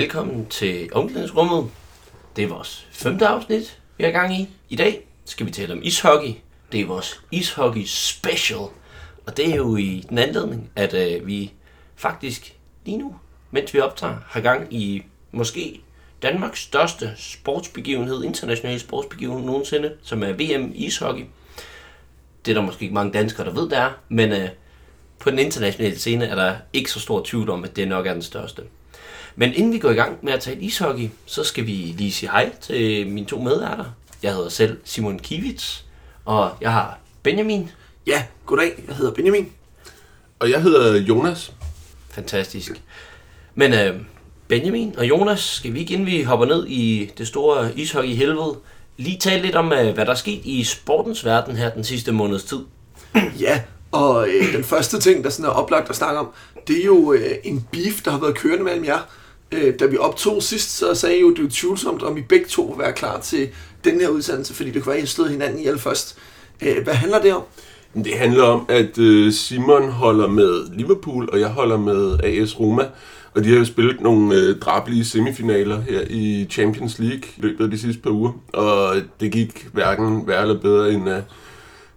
[0.00, 1.70] velkommen til Omklædningsrummet.
[2.36, 4.48] Det er vores femte afsnit, vi er i gang i.
[4.68, 6.34] I dag skal vi tale om ishockey.
[6.72, 8.58] Det er vores ishockey special.
[9.26, 11.52] Og det er jo i den anledning, at øh, vi
[11.96, 13.14] faktisk lige nu,
[13.50, 15.80] mens vi optager, har gang i måske
[16.22, 21.24] Danmarks største sportsbegivenhed, international sportsbegivenhed nogensinde, som er VM ishockey.
[22.44, 24.48] Det er der måske ikke mange danskere, der ved, det er, men øh,
[25.18, 28.12] på den internationale scene er der ikke så stor tvivl om, at det nok er
[28.12, 28.62] den største.
[29.40, 32.30] Men inden vi går i gang med at tale ishockey, så skal vi lige sige
[32.30, 33.84] hej til mine to medværter.
[34.22, 35.84] Jeg hedder selv Simon Kivits,
[36.24, 37.70] og jeg har Benjamin.
[38.06, 38.84] Ja, goddag.
[38.88, 39.52] Jeg hedder Benjamin.
[40.38, 41.52] Og jeg hedder Jonas.
[42.10, 42.82] Fantastisk.
[43.54, 44.00] Men øh,
[44.48, 48.56] Benjamin og Jonas, skal vi ikke inden vi hopper ned i det store ishockey helvede,
[48.96, 52.12] lige tale lidt om, øh, hvad der er sket i sportens verden her den sidste
[52.12, 52.60] måneds tid.
[53.40, 53.60] Ja,
[53.92, 56.28] og øh, den første ting, der sådan er oplagt at snakke om,
[56.66, 58.98] det er jo øh, en beef, der har været kørende mellem jer.
[59.52, 62.22] Øh, da vi optog sidst, så sagde I jo, at det er tvivlsomt, om I
[62.22, 63.48] begge to vil være klar til
[63.84, 66.18] den her udsendelse, fordi det kunne være, at I stod hinanden ihjel først.
[66.62, 67.42] Øh, hvad handler det om?
[67.94, 72.84] Det handler om, at øh, Simon holder med Liverpool, og jeg holder med AS Roma.
[73.34, 77.64] Og de har jo spillet nogle øh, drabelige semifinaler her i Champions League i løbet
[77.64, 78.32] af de sidste par uger.
[78.52, 81.22] Og det gik hverken værre eller bedre, end at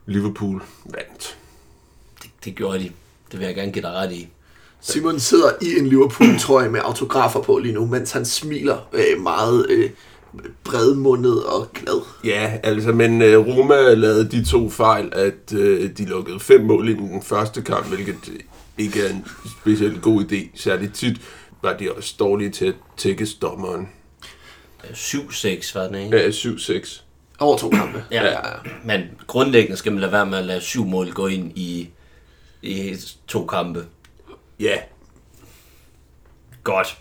[0.05, 1.37] Liverpool vandt.
[2.23, 2.91] Det, det gjorde de.
[3.31, 4.27] Det vil jeg gerne give dig ret i.
[4.81, 9.65] Simon sidder i en Liverpool-trøje med autografer på lige nu, mens han smiler øh, meget
[9.69, 9.89] øh,
[10.63, 12.01] bredmundet og glad.
[12.23, 16.89] Ja, altså, men øh, Roma lavede de to fejl, at øh, de lukkede fem mål
[16.89, 18.31] i den første kamp, hvilket
[18.77, 19.25] ikke er en
[19.61, 20.61] specielt god idé.
[20.61, 21.21] Særligt tit
[21.61, 23.89] var de også dårlige til at tække dommeren.
[24.83, 26.17] 7-6 var den, ikke?
[26.17, 27.01] Ja, 7-6.
[27.39, 28.03] Over to kampe.
[28.11, 28.23] Ja.
[28.23, 28.53] ja, ja.
[28.85, 31.89] Men grundlæggende skal man lade være med at lade syv mål gå ind i,
[32.61, 32.95] i
[33.27, 33.85] to kampe.
[34.61, 34.75] Ja,
[36.63, 36.97] Godt.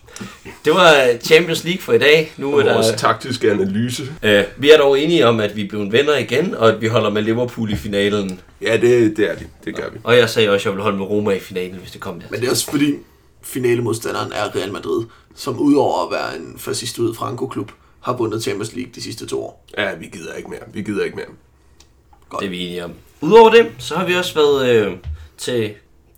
[0.65, 2.33] Det var Champions League for i dag.
[2.37, 4.03] Nu er vores der, taktiske analyse.
[4.23, 6.87] øh, vi er dog enige om, at vi er blevet venner igen, og at vi
[6.87, 8.41] holder med Liverpool i finalen.
[8.63, 9.47] Ja, det, det er det.
[9.65, 9.99] Det gør vi.
[10.05, 12.21] Og jeg sagde også, at jeg ville holde med Roma i finalen, hvis det kom
[12.21, 12.27] der.
[12.31, 12.95] Men det er også fordi,
[13.43, 15.05] finalemodstanderen er Real Madrid,
[15.35, 19.43] som udover at være en fascist ud Franco-klub, har vundet Champions League de sidste to
[19.45, 19.67] år.
[19.79, 20.61] Ja, vi gider ikke mere.
[20.73, 21.27] Vi gider ikke mere.
[22.41, 22.93] Det er vi enige om.
[23.21, 24.93] Udover det, så har vi også været øh,
[25.39, 25.75] til,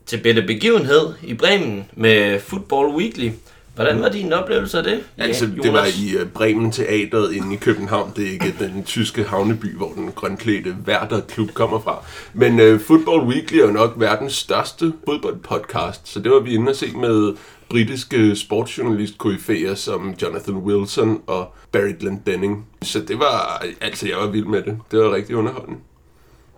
[0.07, 3.31] til bedre begivenhed i Bremen med Football Weekly.
[3.75, 5.01] Hvordan var din oplevelse af det?
[5.19, 8.13] Altså, det var i uh, Bremen Teatret inde i København.
[8.17, 12.05] Det er ikke den tyske havneby, hvor den grønklædte Werder-klub kommer fra.
[12.35, 16.71] Men uh, Football Weekly er jo nok verdens største fodboldpodcast, så det var vi inde
[16.71, 17.35] at se med
[17.69, 22.67] britiske sportsjournalist koryfæer som Jonathan Wilson og Barry Glendenning.
[22.83, 24.79] Så det var, altså jeg var vild med det.
[24.91, 25.81] Det var rigtig underholdende.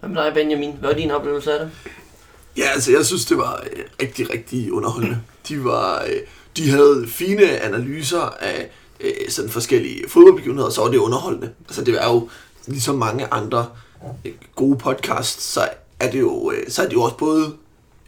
[0.00, 0.72] Hvad med dig, Benjamin?
[0.80, 1.70] Hvad var din oplevelse af det?
[2.56, 5.20] Ja, altså jeg synes, det var øh, rigtig, rigtig underholdende.
[5.48, 6.20] De var, øh,
[6.56, 8.70] de havde fine analyser af
[9.00, 11.50] øh, sådan forskellige fodboldbegivenheder, så var det underholdende.
[11.68, 12.28] Altså det er jo
[12.66, 13.66] ligesom mange andre
[14.24, 15.68] øh, gode podcasts, så
[16.00, 17.54] er det jo, øh, så er det jo også både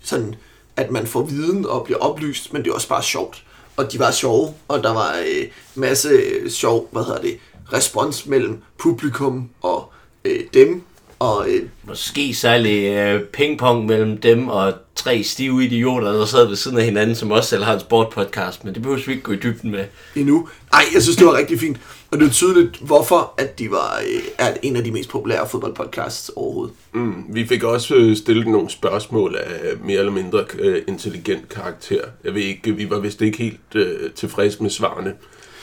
[0.03, 0.35] sådan,
[0.77, 3.45] at man får viden og bliver oplyst, men det er også bare sjovt.
[3.77, 6.11] Og de var sjove, og der var øh, masse
[6.51, 7.39] sjov, hvad hedder det,
[7.73, 9.93] respons mellem publikum og
[10.25, 10.83] øh, dem.
[11.19, 16.57] Og øh, Måske særlig øh, pingpong mellem dem og tre stive idioter, der sad ved
[16.57, 19.33] siden af hinanden, som også selv har en sportpodcast, men det behøver vi ikke gå
[19.33, 19.85] i dybden med.
[20.17, 20.49] endnu.
[20.73, 21.77] Ej, jeg synes, det var rigtig fint.
[22.11, 25.49] Og det er tydeligt, hvorfor at de var øh, er en af de mest populære
[25.49, 26.75] fodboldpodcasts overhovedet.
[26.93, 32.01] Mm, vi fik også øh, stillet nogle spørgsmål af mere eller mindre øh, intelligent karakter.
[32.25, 35.15] Jeg ved ikke, vi var vist ikke helt øh, tilfredse med svarene.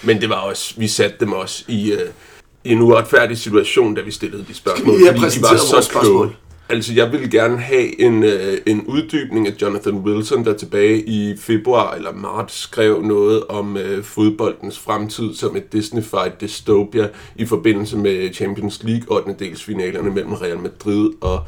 [0.04, 2.33] Men det var også, vi satte dem også i, øh, i
[2.66, 4.96] en uretfærdig situation, da vi stillede de spørgsmål.
[4.96, 6.04] Skal vi have præsenteret var vores spørgsmål?
[6.04, 6.36] kloge.
[6.70, 11.38] Altså, jeg ville gerne have en, øh, en uddybning af Jonathan Wilson, der tilbage i
[11.38, 17.98] februar eller marts skrev noget om øh, fodboldens fremtid som et Disney-fied dystopia i forbindelse
[17.98, 19.36] med Champions League 8.
[19.40, 21.44] delsfinalerne mellem Real Madrid og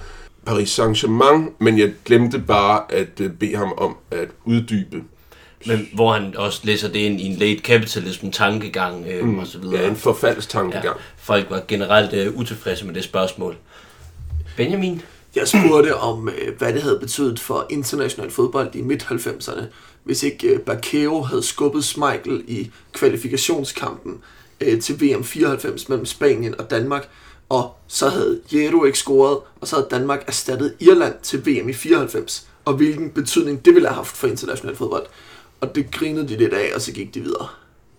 [0.46, 5.04] Paris Saint-Germain, men jeg glemte bare at øh, bede ham om at uddybe.
[5.66, 9.40] Men hvor han også læser det ind i en late capitalism tankegang øh, mm.
[9.40, 9.82] og så videre.
[9.82, 10.86] Ja, en forfaldstankegang.
[10.86, 13.58] Ja, folk var generelt øh, utilfredse med det spørgsmål.
[14.58, 15.02] Benjamin?
[15.36, 19.64] Jeg spurgte om, øh, hvad det havde betydet for international fodbold i midt-90'erne,
[20.04, 24.18] hvis ikke øh, Bakeo havde skubbet Schmeichel i kvalifikationskampen
[24.62, 27.10] øh, til VM 94 mellem Spanien og Danmark,
[27.50, 31.74] og så havde Jero ikke scoret, og så havde Danmark erstattet Irland til VM i
[31.74, 35.06] 94, og hvilken betydning det ville have haft for international fodbold.
[35.66, 37.48] Og det grinede de lidt af, og så gik de videre.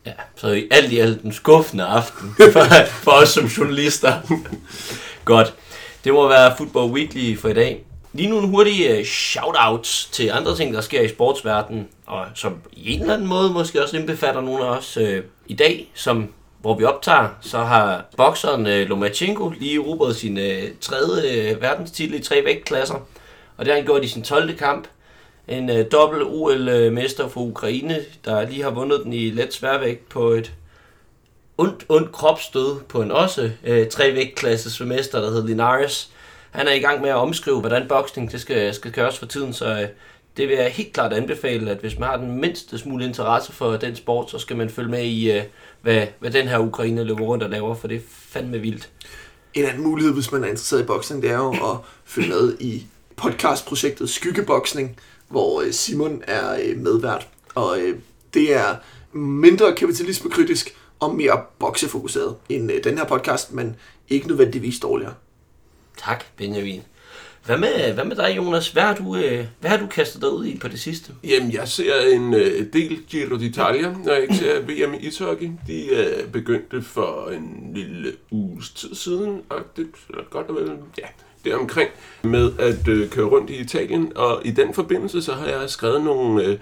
[0.07, 4.21] Ja, så i alt i alt en skuffende aften for, for os som journalister.
[5.25, 5.55] Godt.
[6.05, 7.85] Det må være Football Weekly for i dag.
[8.13, 12.57] Lige nu en hurtig øh, shout-out til andre ting, der sker i sportsverdenen, og som
[12.73, 16.29] i en eller anden måde måske også indbefatter nogle af os øh, i dag, som
[16.61, 20.39] hvor vi optager, så har bokseren øh, Lomachenko lige erobret sin
[20.81, 22.95] tredje uh, verdenstitel i tre vægtklasser,
[23.57, 24.57] og det har han gjort i sin 12.
[24.57, 24.89] kamp.
[25.49, 30.29] En øh, dobbelt OL-mester for Ukraine, der lige har vundet den i let sværvægt på
[30.29, 30.53] et
[31.59, 34.33] ondt, ondt kropsstød på en også øh, tre
[34.81, 36.11] mester, der hedder Linares.
[36.51, 39.53] Han er i gang med at omskrive, hvordan boksning det skal, skal køres for tiden,
[39.53, 39.89] så øh,
[40.37, 43.77] det vil jeg helt klart anbefale, at hvis man har den mindste smule interesse for
[43.77, 45.43] den sport, så skal man følge med i, øh,
[45.83, 48.91] hvad, hvad den her Ukraine løber rundt og laver, for det er fandme vildt.
[49.55, 52.57] En anden mulighed, hvis man er interesseret i boksning, det er jo at følge med
[52.61, 54.97] i podcastprojektet Skyggeboksning,
[55.29, 57.29] hvor øh, Simon er øh, medvært.
[57.55, 57.99] Og øh,
[58.35, 58.77] det er
[59.13, 63.77] mindre kapitalismekritisk og mere boksefokuseret end den her podcast, men
[64.09, 65.15] ikke nødvendigvis dårligere.
[65.97, 66.83] Tak, Benjamin.
[67.47, 68.69] Hvad med, hvad med dig, Jonas?
[68.69, 69.17] Hvad har, du,
[69.61, 71.13] hvad har du kastet dig ud i på det sidste?
[71.25, 72.33] Jamen, jeg ser en
[72.73, 75.51] del Giro d'Italia, når jeg ikke ser VM i ishockey.
[75.67, 80.71] De uh, begyndte for en lille uges tid siden, og det er godt og vel,
[80.99, 81.07] ja,
[81.47, 81.91] deromkring,
[82.23, 84.13] med at øh, køre rundt i Italien.
[84.17, 86.59] Og i den forbindelse, så har jeg skrevet nogle, øh,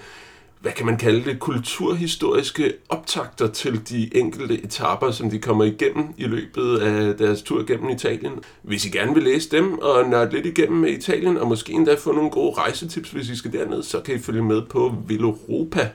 [0.61, 6.05] hvad kan man kalde det, kulturhistoriske optakter til de enkelte etapper, som de kommer igennem
[6.17, 8.33] i løbet af deres tur gennem Italien.
[8.63, 12.13] Hvis I gerne vil læse dem og nørde lidt igennem Italien, og måske endda få
[12.13, 15.91] nogle gode rejsetips, hvis I skal derned, så kan I følge med på Veloropa,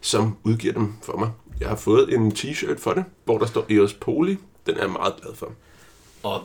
[0.00, 1.30] som udgiver dem for mig.
[1.60, 4.36] Jeg har fået en t-shirt for det, hvor der står Eos Poli.
[4.66, 5.52] Den er jeg meget glad for.
[6.22, 6.42] Og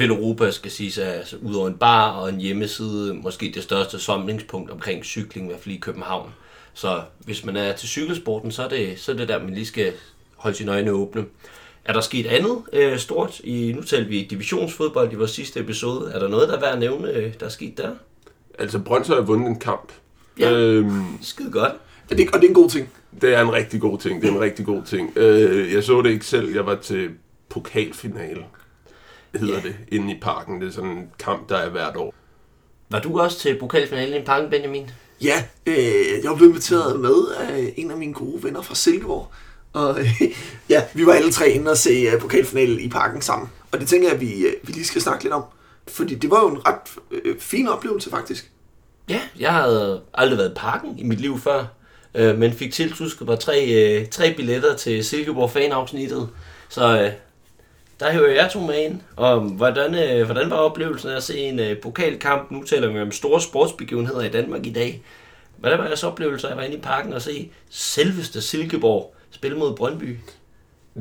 [0.00, 3.98] Europa skal sige at altså, ud over en bar og en hjemmeside, måske det største
[3.98, 6.30] samlingspunkt omkring cykling, i hvert fald i København.
[6.74, 9.66] Så hvis man er til cykelsporten, så er det, så er det der, man lige
[9.66, 9.92] skal
[10.36, 11.24] holde sine øjne åbne.
[11.84, 13.40] Er der sket andet øh, stort?
[13.40, 16.12] I, nu talte vi divisionsfodbold i vores sidste episode.
[16.12, 17.90] Er der noget, der er værd at nævne, øh, der er sket der?
[18.58, 19.92] Altså, Brøndshøj har vundet en kamp.
[20.38, 21.72] Ja, øhm, skide godt.
[22.10, 22.88] Er det, og det er en god ting?
[23.20, 24.22] Det er en rigtig god ting.
[24.22, 25.18] Det er en rigtig god ting.
[25.18, 26.54] Øh, jeg så det ikke selv.
[26.54, 27.10] Jeg var til
[27.48, 28.44] pokalfinale
[29.40, 29.60] hedder ja.
[29.60, 30.60] det, inde i parken.
[30.60, 32.14] Det er sådan en kamp, der er hvert år.
[32.90, 34.90] Var du også til pokalfinalen i parken, Benjamin?
[35.22, 35.76] Ja, øh,
[36.22, 39.30] jeg var blevet inviteret med af en af mine gode venner fra Silkeborg.
[39.72, 40.22] Og øh,
[40.70, 43.48] ja, vi var alle tre inde og se uh, pokalfinalen i parken sammen.
[43.72, 45.44] Og det tænker jeg, at vi, uh, vi lige skal snakke lidt om.
[45.88, 48.50] Fordi det var jo en ret øh, fin oplevelse, faktisk.
[49.08, 51.64] Ja, jeg havde aldrig været i parken i mit liv før.
[52.14, 56.28] Øh, men fik tiltusket mig tre, øh, tre billetter til Silkeborg fanafsnittet.
[56.68, 57.12] Så øh,
[58.00, 59.00] der hører jeg to med ind.
[59.16, 62.50] Og hvordan, øh, hvordan var oplevelsen af at se en øh, pokalkamp?
[62.50, 65.02] Nu taler vi om store sportsbegivenheder i Danmark i dag.
[65.56, 69.58] Hvordan var jeres oplevelse af at være inde i parken og se selveste Silkeborg spille
[69.58, 70.18] mod Brøndby?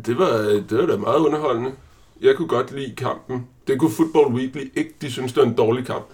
[0.05, 1.71] Det var, øh, det var da meget underholdende.
[2.21, 3.47] Jeg kunne godt lide kampen.
[3.67, 4.93] Det kunne Football Weekly ikke.
[5.01, 6.05] De synes det var en dårlig kamp.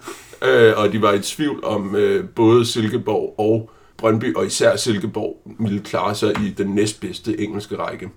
[0.42, 5.42] Øh, og de var i tvivl om øh, både Silkeborg og Brøndby, og især Silkeborg,
[5.58, 8.10] ville klare sig i den næstbedste engelske række.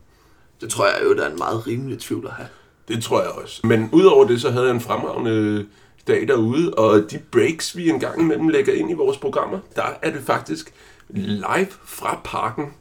[0.63, 2.47] Det tror jeg jo, der er en meget rimelig tvivl at have.
[2.87, 3.67] Det tror jeg også.
[3.67, 5.65] Men udover det, så havde jeg en fremragende
[6.07, 10.11] dag derude, og de breaks, vi engang imellem lægger ind i vores programmer, der er
[10.11, 10.73] det faktisk
[11.09, 12.73] live fra parken.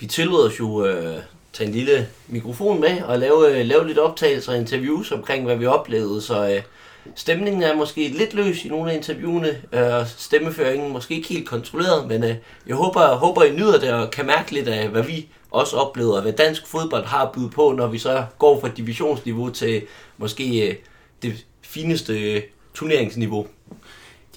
[0.00, 1.16] Vi tillod os jo øh,
[1.52, 5.56] tage en lille mikrofon med og lave, øh, lave lidt optagelser og interviews omkring, hvad
[5.56, 6.62] vi oplevede, så øh,
[7.14, 11.48] stemningen er måske lidt løs i nogle af interviewene, og øh, stemmeføringen måske ikke helt
[11.48, 12.34] kontrolleret, men øh,
[12.66, 16.22] jeg håber, håber, I nyder det og kan mærke lidt af, hvad vi også oplevet,
[16.22, 19.82] hvad dansk fodbold har bydet på, når vi så går fra divisionsniveau til
[20.18, 20.74] måske øh,
[21.22, 22.42] det fineste øh,
[22.74, 23.46] turneringsniveau.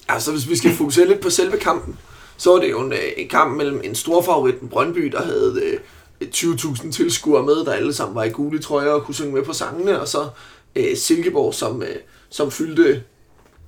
[0.08, 1.98] Altså, hvis vi skal fokusere lidt på selve kampen,
[2.36, 5.78] så var det jo en, øh, en kamp mellem en stor favorit, Brøndby, der havde
[6.22, 9.52] 20.000 tilskuere med, der alle sammen var i gule trøjer og kunne synge med på
[9.52, 10.28] sangene, og så
[10.76, 11.96] øh, Silkeborg, som, øh,
[12.30, 13.02] som fyldte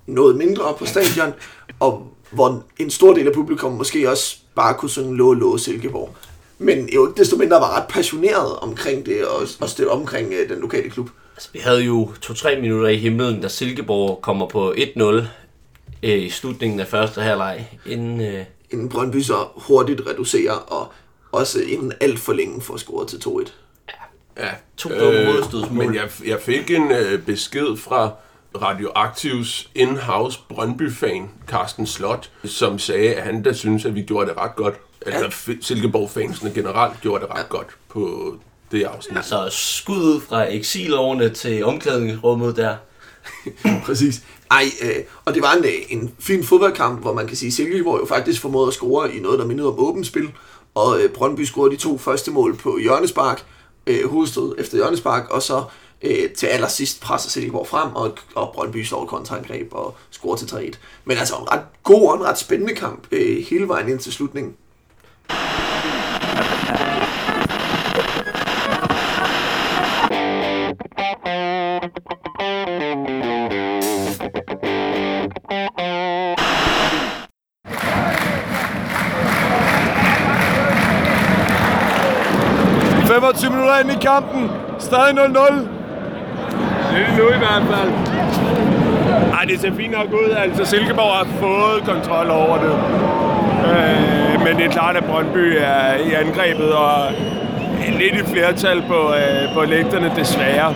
[0.06, 1.32] noget mindre på stadion,
[1.80, 6.16] og hvor en stor del af publikum måske også bare kunne synge Lå Lå Silkeborg.
[6.58, 10.60] Men jo desto mindre var ret passioneret omkring det, og, og støtte omkring øh, den
[10.60, 11.10] lokale klub.
[11.36, 15.24] Altså, vi havde jo to-tre minutter i himlen, da Silkeborg kommer på 1-0 øh,
[16.02, 18.20] i slutningen af første halvleg, inden...
[18.20, 18.44] Øh...
[18.70, 20.92] Inden Brøndby så hurtigt reducerer, og
[21.32, 23.50] også inden alt for længe får scoret til 2-1.
[24.38, 28.10] Ja, to øh, Men jeg, jeg fik en øh, besked fra
[28.62, 34.36] Radioaktivs in-house Brøndby-fan, Carsten Slot, som sagde, at han da synes, at vi gjorde det
[34.38, 34.74] ret godt.
[35.06, 37.48] Altså, Silkeborg-fansene generelt gjorde det ret ja.
[37.48, 38.34] godt på
[38.70, 39.16] det afsnit.
[39.16, 42.76] Altså, skud fra eksiloverne til omklædningsrummet der.
[43.86, 44.22] Præcis.
[44.50, 47.52] Ej, øh, og det var en, øh, en fin fodboldkamp, hvor man kan sige, at
[47.52, 50.32] Silkeborg jo faktisk formåede at score i noget, der mindede om åbent spil.
[50.74, 53.44] Og øh, Brøndby scorede de to første mål på hjørnespark,
[53.86, 55.64] øh, hovedstød efter hjørnespark, og så
[56.02, 60.76] øh, til allersidst presser Silkeborg frem, og, og Brøndby slår kontraangreb og scorer til 3-1.
[61.04, 64.12] Men altså en ret god og en ret spændende kamp øh, hele vejen ind til
[64.12, 64.54] slutningen
[83.56, 84.50] minutter ind i kampen.
[84.78, 85.68] Stadig 0-0.
[86.92, 87.90] Det er nu i hvert fald.
[89.32, 90.30] Ej, det ser fint nok ud.
[90.30, 92.72] Altså, Silkeborg har fået kontrol over det.
[93.70, 97.12] Øh, men det er klart, at Brøndby er i angrebet, og
[97.98, 100.74] lidt i flertal på, øh, på lægterne, desværre.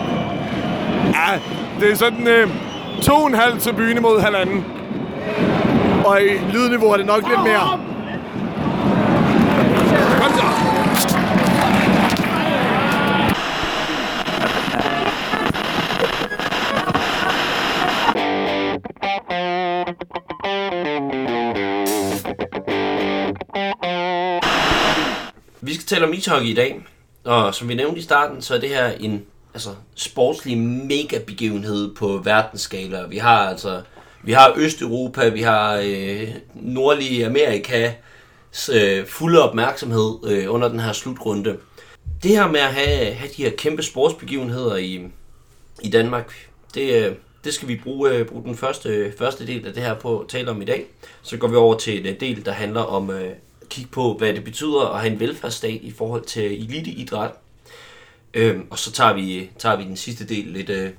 [1.05, 1.39] Ja,
[1.79, 2.49] det er sådan øh,
[3.01, 4.65] to og en halv til byen imod halvanden.
[6.05, 7.90] Og i lydniveau er det nok lidt mere.
[25.91, 26.81] Tale om ishockey i dag,
[27.23, 31.95] og som vi nævnte i starten, så er det her en altså, sportslig mega begivenhed
[31.95, 33.07] på verdensskala.
[33.07, 33.81] Vi har altså
[34.23, 37.93] vi har Østeuropa, vi har øh, nordlige Amerika
[38.73, 41.57] øh, fulde opmærksomhed øh, under den her slutrunde.
[42.23, 45.01] Det her med at have, have de her kæmpe sportsbegivenheder i,
[45.81, 49.67] i Danmark, det, øh, det skal vi bruge, øh, bruge den første, øh, første del
[49.67, 50.85] af det her på at tale om i dag.
[51.21, 53.31] Så går vi over til en del, der handler om øh,
[53.71, 57.31] kigge på, hvad det betyder at have en velfærdsstat i forhold til eliteidræt.
[58.33, 60.89] Øhm, og så tager vi, tager vi den sidste del lidt, øh,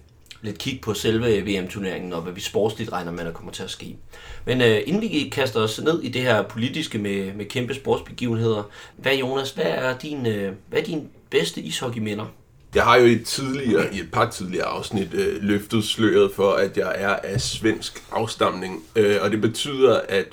[0.43, 3.71] lidt kig på selve VM-turneringen og hvad vi sportsligt regner med, der kommer til at
[3.71, 3.97] ske.
[4.45, 8.62] Men øh, inden vi kaster os ned i det her politiske med, med kæmpe sportsbegivenheder,
[8.97, 12.26] hvad Jonas, hvad er din, øh, hvad er din bedste ishockeyminder?
[12.75, 16.76] Jeg har jo i, tidligere, i et par tidligere afsnit øh, løftet sløret for, at
[16.76, 18.85] jeg er af svensk afstamning.
[18.97, 20.26] Øh, og det betyder, at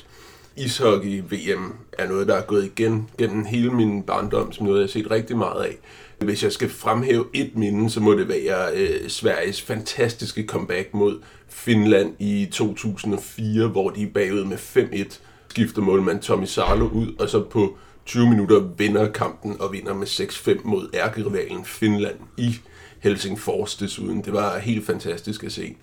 [0.56, 4.88] ishockey-VM er noget, der er gået igen gennem hele min barndom, som noget, jeg har
[4.88, 5.78] set rigtig meget af.
[6.20, 11.20] Hvis jeg skal fremhæve et minde, så må det være øh, Sveriges fantastiske comeback mod
[11.48, 17.30] Finland i 2004, hvor de er bagud med 5-1, skifter målmand Tommy Salo ud, og
[17.30, 22.56] så på 20 minutter vinder kampen og vinder med 6-5 mod ærkerivalen Finland i
[23.00, 24.22] Helsingfors desuden.
[24.22, 25.76] Det var helt fantastisk at se.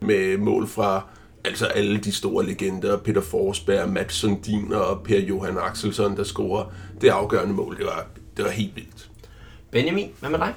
[0.00, 1.06] Med mål fra
[1.44, 6.64] altså alle de store legender, Peter Forsberg, Mats Sundin og Per Johan Axelsson, der scorer
[7.00, 7.76] det afgørende mål.
[7.78, 9.10] Det var, det var helt vildt.
[9.70, 10.54] Benjamin, hvad med dig?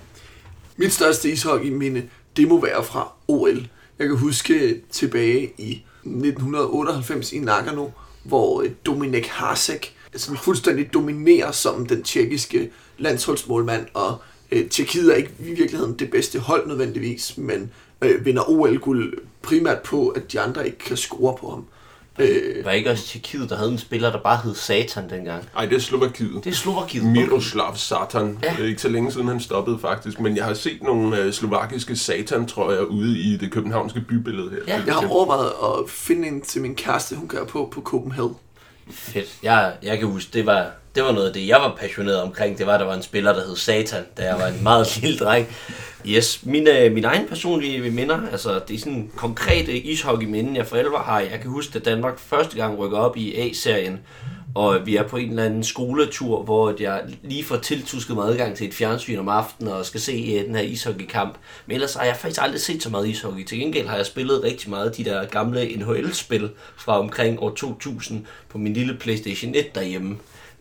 [0.78, 2.04] Mit største ishockey-minde,
[2.38, 3.68] det må være fra OL.
[4.00, 5.72] Jeg kan huske tilbage i
[6.04, 7.90] 1998 i Nagano,
[8.24, 14.18] hvor øh, Dominik Hasek sådan fuldstændig dominerer som den tjekkiske landsholdsmålmand, og
[14.52, 19.82] øh, Tjekkiet er ikke i virkeligheden det bedste hold nødvendigvis, men øh, vinder OL-guld primært
[19.82, 21.66] på, at de andre ikke kan score på ham.
[22.20, 25.44] Øh, var ikke også Tjekkiet, der havde en spiller, der bare hed Satan dengang?
[25.54, 26.44] Nej, det er Slovakiet.
[26.44, 27.06] Det er Slovakiet.
[27.06, 28.40] Miroslav Satan.
[28.44, 28.64] Ja.
[28.64, 32.46] Ikke så længe siden han stoppede faktisk, men jeg har set nogle øh, slovakiske Satan,
[32.46, 34.58] tror jeg, ude i det københavnske bybillede her.
[34.68, 34.82] Ja.
[34.86, 38.36] Jeg har overvejet at finde en til min kæreste, hun gør på på Copenhagen.
[38.92, 39.38] Fedt.
[39.44, 42.58] Jeg, jeg kan huske, det var, det var noget af det, jeg var passioneret omkring.
[42.58, 44.98] Det var, at der var en spiller, der hed Satan, da jeg var en meget
[45.02, 45.48] lille dreng.
[46.06, 50.68] Yes, mine, øh, mine egen personlige minder, altså det er sådan konkrete øh, ishockey-minder, jeg
[50.68, 51.20] for alvor har.
[51.20, 54.00] Jeg kan huske, at Danmark første gang rykker op i A-serien,
[54.56, 58.56] og vi er på en eller anden skoletur, hvor jeg lige får tiltusket mig adgang
[58.56, 61.36] til et fjernsyn om aftenen og skal se uh, den her ishockeykamp.
[61.66, 63.44] Men ellers har jeg faktisk aldrig set så meget ishockey.
[63.44, 68.26] Til gengæld har jeg spillet rigtig meget de der gamle NHL-spil fra omkring år 2000
[68.50, 70.18] på min lille Playstation 1 derhjemme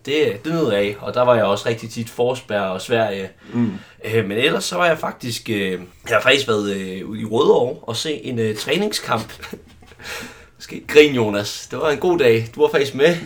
[0.06, 3.30] det, det nød af, og der var jeg også rigtig tit Forsberg og Sverige.
[3.52, 3.72] Mm.
[4.04, 5.80] Øh, men ellers så var jeg faktisk, øh, jeg
[6.16, 9.32] har faktisk været øh, i Rødovre og se en øh, træningskamp.
[10.58, 11.68] Skal grin, Jonas.
[11.70, 12.48] Det var en god dag.
[12.54, 13.16] Du var faktisk med.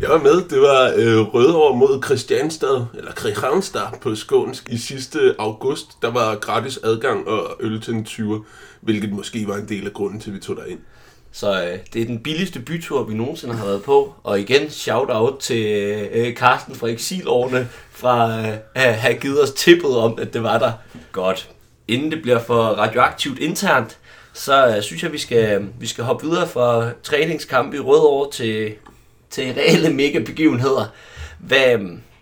[0.00, 0.48] Jeg var med.
[0.48, 6.02] Det var øh, Rødovre mod Christianstad, eller Kristianstad på skånsk i sidste august.
[6.02, 8.44] Der var gratis adgang og øl til en 20,
[8.80, 10.78] hvilket måske var en del af grunden til, at vi tog ind.
[11.32, 14.14] Så øh, det er den billigste bytur, vi nogensinde har været på.
[14.22, 15.66] Og igen, shout-out til
[16.12, 20.58] øh, Carsten fra Exilårene, fra øh, at have givet os tippet om, at det var
[20.58, 20.72] der.
[21.12, 21.50] Godt.
[21.88, 23.98] Inden det bliver for radioaktivt internt,
[24.32, 28.72] så øh, synes jeg, vi skal, vi skal hoppe videre fra træningskamp i Rødovre til,
[29.32, 30.84] til reelle mega begivenheder.
[31.38, 31.78] Hvad,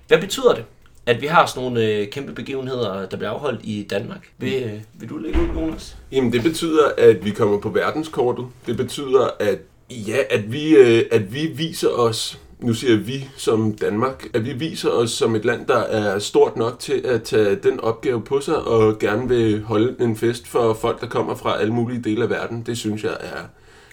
[0.08, 0.64] hvad betyder det?
[1.06, 4.28] at vi har sådan nogle øh, kæmpe begivenheder, der bliver afholdt i Danmark.
[4.38, 5.96] Vil, øh, vil du lægge ud, Jonas?
[6.12, 8.46] Jamen, det betyder, at vi kommer på verdenskortet.
[8.66, 9.58] Det betyder, at
[9.90, 14.52] ja, at vi, øh, at vi viser os nu siger vi som Danmark, at vi
[14.52, 18.40] viser os som et land, der er stort nok til at tage den opgave på
[18.40, 22.22] sig og gerne vil holde en fest for folk, der kommer fra alle mulige dele
[22.22, 22.62] af verden.
[22.66, 23.42] Det synes jeg er,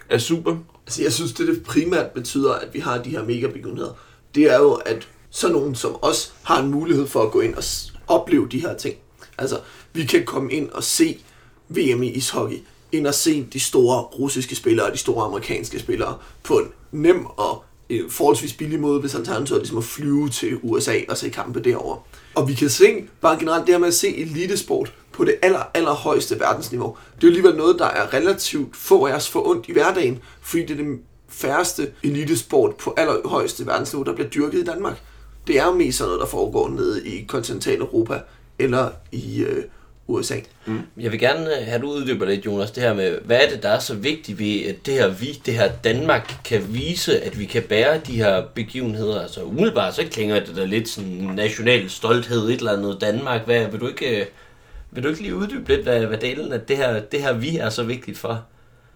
[0.09, 0.55] er super.
[0.87, 3.93] Altså, jeg synes, det, det primært betyder, at vi har de her mega begivenheder.
[4.35, 7.55] Det er jo, at så nogen som os har en mulighed for at gå ind
[7.55, 7.63] og
[8.07, 8.95] opleve de her ting.
[9.37, 9.59] Altså,
[9.93, 11.19] vi kan komme ind og se
[11.69, 12.57] VM i ishockey,
[12.91, 17.25] ind og se de store russiske spillere og de store amerikanske spillere på en nem
[17.25, 21.29] og øh, forholdsvis billig måde, hvis alternativet er ligesom at flyve til USA og se
[21.29, 21.99] kampe derovre.
[22.35, 25.69] Og vi kan se, bare generelt det her med at se elitesport på det aller,
[25.73, 29.47] aller højeste verdensniveau, det er jo alligevel noget, der er relativt få af os for
[29.47, 34.59] ondt i hverdagen, fordi det er det færreste elitesport på allerhøjeste verdensniveau, der bliver dyrket
[34.59, 35.01] i Danmark.
[35.47, 38.19] Det er jo mest sådan noget, der foregår nede i kontinentaleuropa
[38.59, 39.63] eller i øh,
[40.07, 40.35] USA.
[40.65, 40.79] Mm.
[40.97, 43.63] Jeg vil gerne øh, have du uddyber lidt, Jonas, det her med, hvad er det,
[43.63, 47.39] der er så vigtigt ved, at det her vi, det her Danmark, kan vise, at
[47.39, 49.21] vi kan bære de her begivenheder.
[49.21, 53.45] Altså umiddelbart, så klinger det da lidt sådan national stolthed, et eller andet Danmark.
[53.45, 54.25] Hvad, vil du ikke, øh,
[54.91, 57.57] vil du ikke lige uddybe lidt, hvad, hvad delen af det her, det her vi
[57.57, 58.45] er så vigtigt for?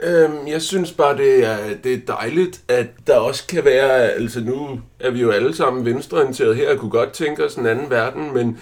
[0.03, 4.39] Øhm, jeg synes bare, det er, det er dejligt, at der også kan være, altså
[4.39, 7.89] nu er vi jo alle sammen venstreorienterede her, og kunne godt tænke os en anden
[7.89, 8.57] verden, men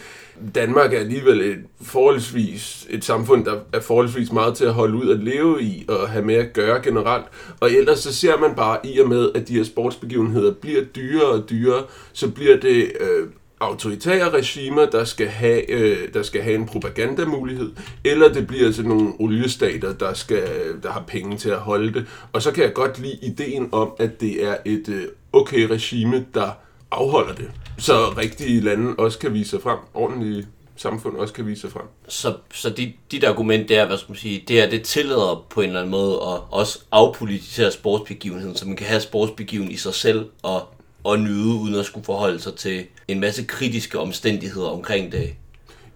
[0.55, 5.11] Danmark er alligevel et forholdsvis et samfund, der er forholdsvis meget til at holde ud
[5.11, 7.25] at leve i og have med at gøre generelt.
[7.59, 11.27] Og ellers så ser man bare i og med, at de her sportsbegivenheder bliver dyrere
[11.27, 11.83] og dyrere,
[12.13, 13.27] så bliver det øh,
[13.59, 17.71] autoritære regimer, der skal have, øh, der skal have en propagandamulighed,
[18.03, 20.43] eller det bliver sådan nogle oliestater, der, skal,
[20.83, 22.05] der har penge til at holde det.
[22.33, 26.25] Og så kan jeg godt lide ideen om, at det er et øh, okay regime,
[26.33, 26.51] der
[26.91, 27.51] afholder det.
[27.77, 31.85] Så rigtige lande også kan vise sig frem, ordentlige samfund også kan vise sig frem.
[32.07, 35.45] Så, så dit, dit argument, det er, hvad skal man sige, det er, det tillader
[35.49, 39.77] på en eller anden måde at også afpolitisere sportsbegivenheden, så man kan have sportsbegivenheden i
[39.77, 40.67] sig selv og,
[41.03, 45.33] og nyde, uden at skulle forholde sig til en masse kritiske omstændigheder omkring det.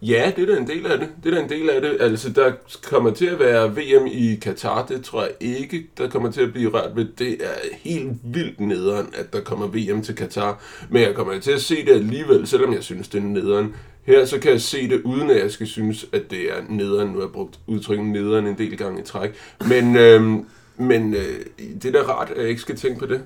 [0.01, 1.09] Ja, det er da en del af det.
[1.23, 1.97] Det er da en del af det.
[1.99, 2.51] Altså, der
[2.83, 6.53] kommer til at være VM i Katar, det tror jeg ikke, der kommer til at
[6.53, 7.05] blive rørt ved.
[7.19, 10.61] Det er helt vildt nederen, at der kommer VM til Katar.
[10.89, 13.75] Men jeg kommer til at se det alligevel, selvom jeg synes, det er nederen.
[14.03, 17.07] Her så kan jeg se det, uden at jeg skal synes, at det er nederen.
[17.07, 19.35] Nu har jeg brugt udtrykket nederen en del gange i træk.
[19.67, 20.45] Men, øhm,
[20.77, 21.39] men øh,
[21.83, 23.21] det er da rart, at jeg ikke skal tænke på det.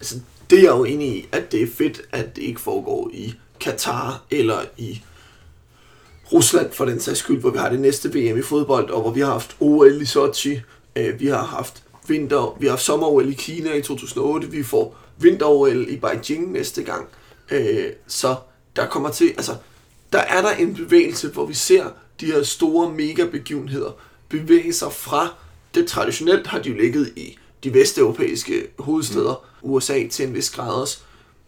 [0.00, 0.16] Altså,
[0.52, 3.34] det er jeg jo enig i, at det er fedt, at det ikke foregår i
[3.60, 5.02] Katar eller i
[6.32, 9.10] Rusland for den sags skyld, hvor vi har det næste VM i fodbold, og hvor
[9.10, 10.60] vi har haft OL i Sochi,
[10.96, 14.96] øh, vi har haft vinter, vi har haft sommer-OL i Kina i 2008, vi får
[15.18, 17.08] vinter-OL i Beijing næste gang.
[17.50, 18.36] Øh, så
[18.76, 19.52] der kommer til, altså,
[20.12, 21.86] der er der en bevægelse, hvor vi ser
[22.20, 23.90] de her store mega-begivenheder
[24.28, 25.34] bevæge sig fra,
[25.74, 30.74] det traditionelt har de jo ligget i de vesteuropæiske hovedsteder, USA til en vis grad
[30.74, 30.98] også,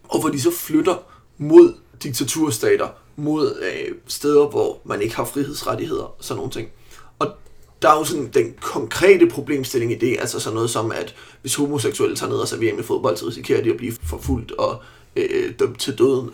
[0.09, 0.97] og hvor de så flytter
[1.39, 6.69] mod diktaturstater, mod øh, steder, hvor man ikke har frihedsrettigheder og sådan nogle ting.
[7.19, 7.33] Og
[7.83, 11.55] der er jo sådan den konkrete problemstilling i det, altså sådan noget som, at hvis
[11.55, 14.83] homoseksuelle tager ned og serverer med i fodbold, så risikerer de at blive forfulgt og
[15.17, 16.31] øh, dømt til døden.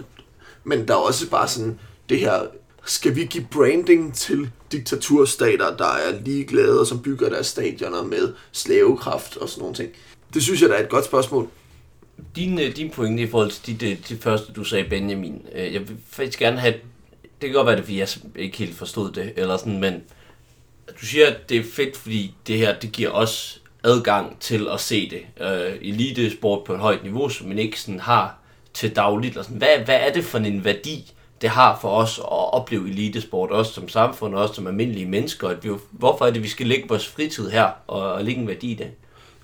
[0.64, 2.42] Men der er også bare sådan det her,
[2.84, 8.32] skal vi give branding til diktaturstater, der er ligeglade og som bygger deres stadioner med
[8.52, 9.90] slavekraft og sådan nogle ting?
[10.34, 11.48] Det synes jeg, der er et godt spørgsmål.
[12.36, 15.74] Din, øh, din pointe i forhold til det, øh, det første, du sagde, Benjamin, øh,
[15.74, 16.74] jeg vil faktisk gerne have,
[17.22, 20.02] det kan godt være det, jeg ikke helt forstod det, eller sådan, men
[21.00, 24.80] du siger, at det er fedt, fordi det her, det giver os adgang til at
[24.80, 25.46] se det.
[25.46, 28.38] Øh, elitesport på et højt niveau, som man ikke sådan har
[28.74, 29.32] til dagligt.
[29.32, 29.58] Eller sådan.
[29.58, 33.72] Hvad, hvad er det for en værdi, det har for os at opleve elitesport, også
[33.72, 35.48] som samfund, og også som almindelige mennesker?
[35.48, 38.48] At vi, hvorfor er det, vi skal lægge vores fritid her, og, og lægge en
[38.48, 38.90] værdi i det?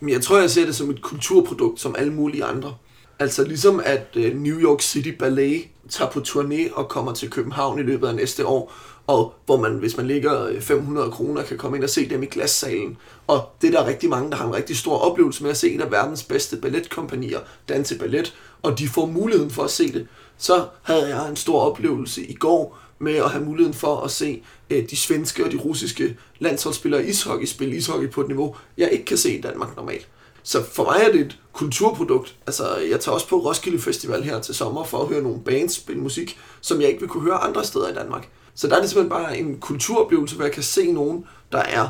[0.01, 2.75] Men jeg tror, jeg ser det som et kulturprodukt, som alle mulige andre.
[3.19, 7.79] Altså ligesom at øh, New York City Ballet tager på turné og kommer til København
[7.79, 8.73] i løbet af næste år,
[9.07, 12.23] og hvor man, hvis man ligger øh, 500 kroner, kan komme ind og se dem
[12.23, 12.97] i glassalen.
[13.27, 15.75] Og det er der rigtig mange, der har en rigtig stor oplevelse med at se
[15.75, 20.07] en af verdens bedste balletkompanier danse ballet, og de får muligheden for at se det.
[20.39, 24.43] Så havde jeg en stor oplevelse i går med at have muligheden for at se
[24.71, 28.91] øh, de svenske og de russiske landsholdsspillere i ishockey spille ishockey på et niveau, jeg
[28.93, 30.09] ikke kan se i Danmark normalt.
[30.43, 32.37] Så for mig er det et kulturprodukt.
[32.47, 35.75] Altså, jeg tager også på Roskilde Festival her til sommer for at høre nogle bands
[35.75, 38.29] spille musik, som jeg ikke vil kunne høre andre steder i Danmark.
[38.55, 41.89] Så der er det simpelthen bare en kulturoplevelse, hvor jeg kan se nogen, der er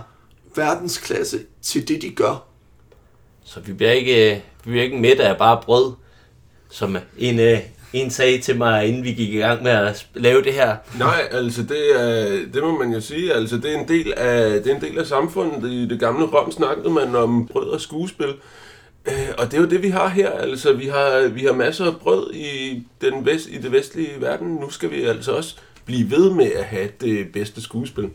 [0.56, 2.44] verdensklasse til det, de gør.
[3.44, 5.92] Så vi bliver ikke, øh, vi bliver ikke midt af bare brød,
[6.70, 7.58] som en, øh,
[7.96, 10.76] en sagde til mig, inden vi gik i gang med at lave det her.
[10.98, 14.62] Nej, altså det, er, det må man jo sige, altså det er en del af,
[14.62, 15.70] det er en del af samfundet.
[15.70, 18.34] I det gamle Rom snakkede man om brød og skuespil.
[19.08, 20.30] Øh, og det er jo det, vi har her.
[20.30, 24.48] Altså, vi har, vi har masser af brød i, den vest, i det vestlige verden.
[24.48, 28.10] Nu skal vi altså også blive ved med at have det bedste skuespil.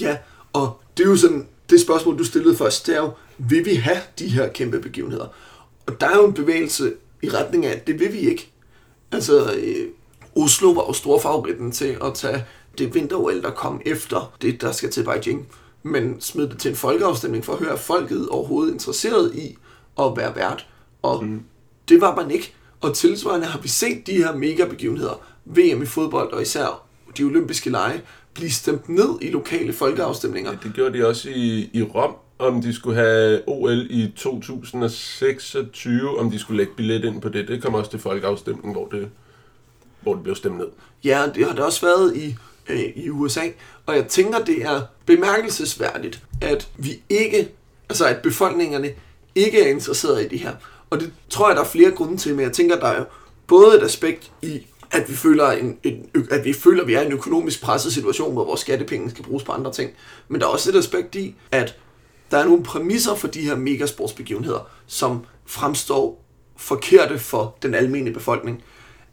[0.00, 0.16] Ja,
[0.52, 3.74] og det er jo sådan, det spørgsmål, du stillede først, det er jo, vil vi
[3.74, 5.26] have de her kæmpe begivenheder?
[5.86, 8.52] Og der er jo en bevægelse i retning af, at det vil vi ikke.
[9.12, 9.88] Altså, øh,
[10.36, 12.44] Oslo var jo storfavoritten til at tage
[12.78, 15.48] det vinter der kom efter det, der skal til Beijing.
[15.82, 19.56] Men smid det til en folkeafstemning for at høre, er folket overhovedet interesseret i
[19.98, 20.68] at være vært.
[21.02, 21.42] Og mm.
[21.88, 22.54] det var man ikke.
[22.80, 26.82] Og tilsvarende har vi set de her mega begivenheder, VM i fodbold og især
[27.18, 28.02] de olympiske lege,
[28.34, 30.50] blive stemt ned i lokale folkeafstemninger.
[30.50, 36.18] Ja, det gjorde de også i, i Rom, om de skulle have OL i 2026,
[36.18, 37.48] om de skulle lægge billet ind på det.
[37.48, 39.08] Det kom også til folkeafstemning, hvor det,
[40.00, 40.68] hvor det blev stemt ned.
[41.04, 42.36] Ja, det har det også været i,
[42.68, 43.40] øh, i USA.
[43.86, 47.48] Og jeg tænker, det er bemærkelsesværdigt, at vi ikke,
[47.88, 48.90] altså at befolkningerne
[49.34, 50.52] ikke er interesseret i det her.
[50.90, 53.04] Og det tror jeg, der er flere grunde til, men jeg tænker, der er
[53.46, 57.00] både et aspekt i, at vi føler, en, en, at vi føler, at vi er
[57.00, 59.90] i en økonomisk presset situation, hvor vores skattepenge skal bruges på andre ting.
[60.28, 61.76] Men der er også et aspekt i, at
[62.32, 66.24] der er nogle præmisser for de her megasportsbegivenheder, som fremstår
[66.56, 68.62] forkerte for den almindelige befolkning.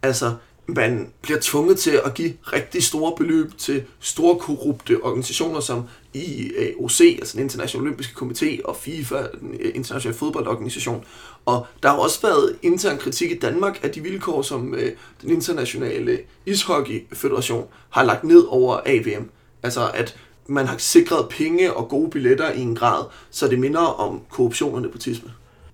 [0.01, 0.35] Altså,
[0.67, 7.01] man bliver tvunget til at give rigtig store beløb til store korrupte organisationer som IOC,
[7.01, 11.05] altså den internationale olympiske komité, og FIFA, den øh, internationale fodboldorganisation.
[11.45, 15.29] Og der har også været intern kritik i Danmark af de vilkår, som øh, den
[15.29, 19.29] internationale ishockeyfederation har lagt ned over AVM.
[19.63, 20.17] Altså at
[20.49, 24.75] man har sikret penge og gode billetter i en grad, så det minder om korruption
[24.75, 25.31] og nepotisme.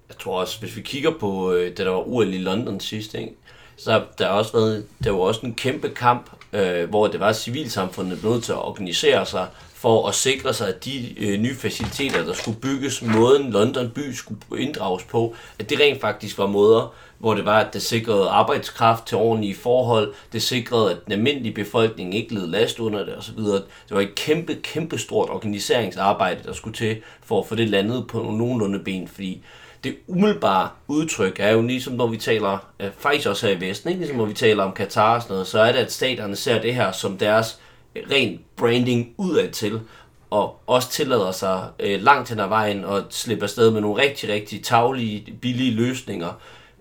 [0.10, 3.14] Jeg tror også, hvis vi kigger på øh, det, der var OL i London sidst,
[3.14, 3.36] ikke?
[3.78, 7.34] så der har også været, der var også en kæmpe kamp, øh, hvor det var
[7.34, 12.26] civilsamfundet nødt til at organisere sig for at sikre sig, at de øh, nye faciliteter,
[12.26, 16.94] der skulle bygges, måden London by skulle inddrages på, at det rent faktisk var måder,
[17.18, 21.54] hvor det var, at det sikrede arbejdskraft til ordentlige forhold, det sikrede, at den almindelige
[21.54, 23.38] befolkning ikke led last under det osv.
[23.38, 28.08] Det var et kæmpe, kæmpe stort organiseringsarbejde, der skulle til for at få det landet
[28.08, 29.42] på nogenlunde ben, fordi
[29.84, 33.90] det umiddelbare udtryk er jo ligesom når vi taler, øh, faktisk også her i Vesten,
[33.90, 34.00] ikke?
[34.00, 36.62] ligesom når vi taler om Katar og sådan noget, så er det, at staterne ser
[36.62, 37.60] det her som deres
[38.12, 39.80] ren branding udadtil,
[40.30, 44.30] og også tillader sig øh, langt hen ad vejen og slipper afsted med nogle rigtig,
[44.30, 46.40] rigtig taglige, billige løsninger,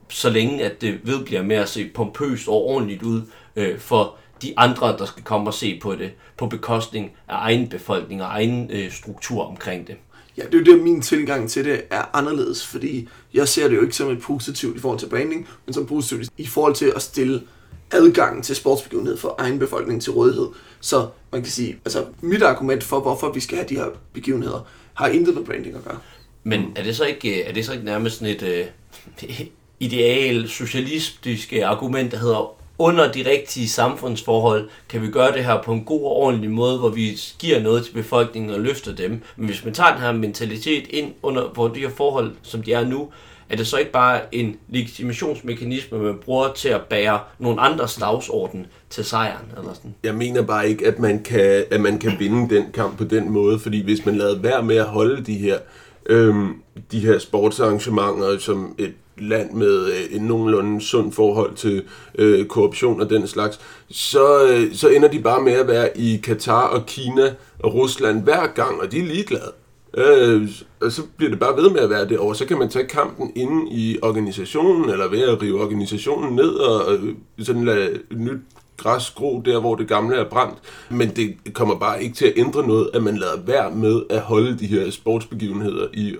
[0.08, 3.22] så længe at det ved bliver mere at se pompøst og ordentligt ud
[3.56, 7.68] øh, for de andre, der skal komme og se på det, på bekostning af egen
[7.68, 9.96] befolkning og egen øh, struktur omkring det.
[10.36, 13.76] Ja, det er jo det, min tilgang til det er anderledes, fordi jeg ser det
[13.76, 16.92] jo ikke som et positivt i forhold til branding, men som positivt i forhold til
[16.96, 17.42] at stille
[17.92, 20.48] adgangen til sportsbegivenhed for egen befolkning til rådighed.
[20.80, 24.66] Så man kan sige, altså mit argument for, hvorfor vi skal have de her begivenheder,
[24.94, 25.98] har intet med branding at gøre.
[26.42, 28.68] Men er det så ikke, er det så ikke nærmest sådan et
[29.22, 29.30] uh,
[29.80, 35.72] ideal socialistiske argument, der hedder under de rigtige samfundsforhold kan vi gøre det her på
[35.72, 39.22] en god og ordentlig måde, hvor vi giver noget til befolkningen og løfter dem.
[39.36, 42.72] Men hvis man tager den her mentalitet ind under hvor de her forhold, som de
[42.72, 43.08] er nu,
[43.48, 48.66] er det så ikke bare en legitimationsmekanisme, man bruger til at bære nogle andres dagsorden
[48.90, 49.46] til sejren?
[49.58, 49.94] Eller sådan?
[50.02, 53.30] Jeg mener bare ikke, at man, kan, at man kan vinde den kamp på den
[53.30, 55.58] måde, fordi hvis man lader være med at holde de her,
[56.06, 61.82] øhm, de her sportsarrangementer som et land med øh, en nogenlunde sund forhold til
[62.18, 66.16] øh, korruption og den slags, så, øh, så ender de bare med at være i
[66.16, 69.52] Katar og Kina og Rusland hver gang, og de er ligeglade.
[69.96, 70.48] Øh,
[70.80, 72.86] og så bliver det bare ved med at være det, og så kan man tage
[72.86, 78.40] kampen inde i organisationen, eller ved at rive organisationen ned og, øh, sådan lade nyt
[78.76, 80.58] græs gro der, hvor det gamle er brændt.
[80.90, 84.20] Men det kommer bare ikke til at ændre noget, at man lader være med at
[84.20, 86.16] holde de her sportsbegivenheder i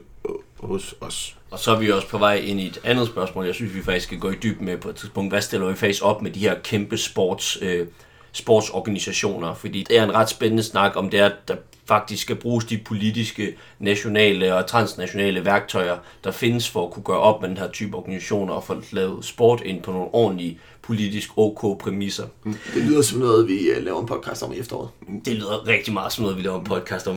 [0.61, 1.37] hos os.
[1.55, 3.83] Og så er vi også på vej ind i et andet spørgsmål, jeg synes, vi
[3.83, 5.33] faktisk skal gå i dybden med på et tidspunkt.
[5.33, 7.87] Hvad stiller vi faktisk op med de her kæmpe sports, øh,
[8.33, 9.55] sportsorganisationer?
[9.55, 12.79] Fordi det er en ret spændende snak om det, at der faktisk skal bruges de
[12.79, 17.71] politiske, nationale og transnationale værktøjer, der findes for at kunne gøre op med den her
[17.71, 22.27] type organisationer og få lavet sport ind på nogle ordentlige politisk OK præmisser.
[22.75, 24.89] Det lyder som noget, vi øh, laver en podcast om i efteråret.
[25.25, 27.17] Det lyder rigtig meget som noget, vi laver en podcast om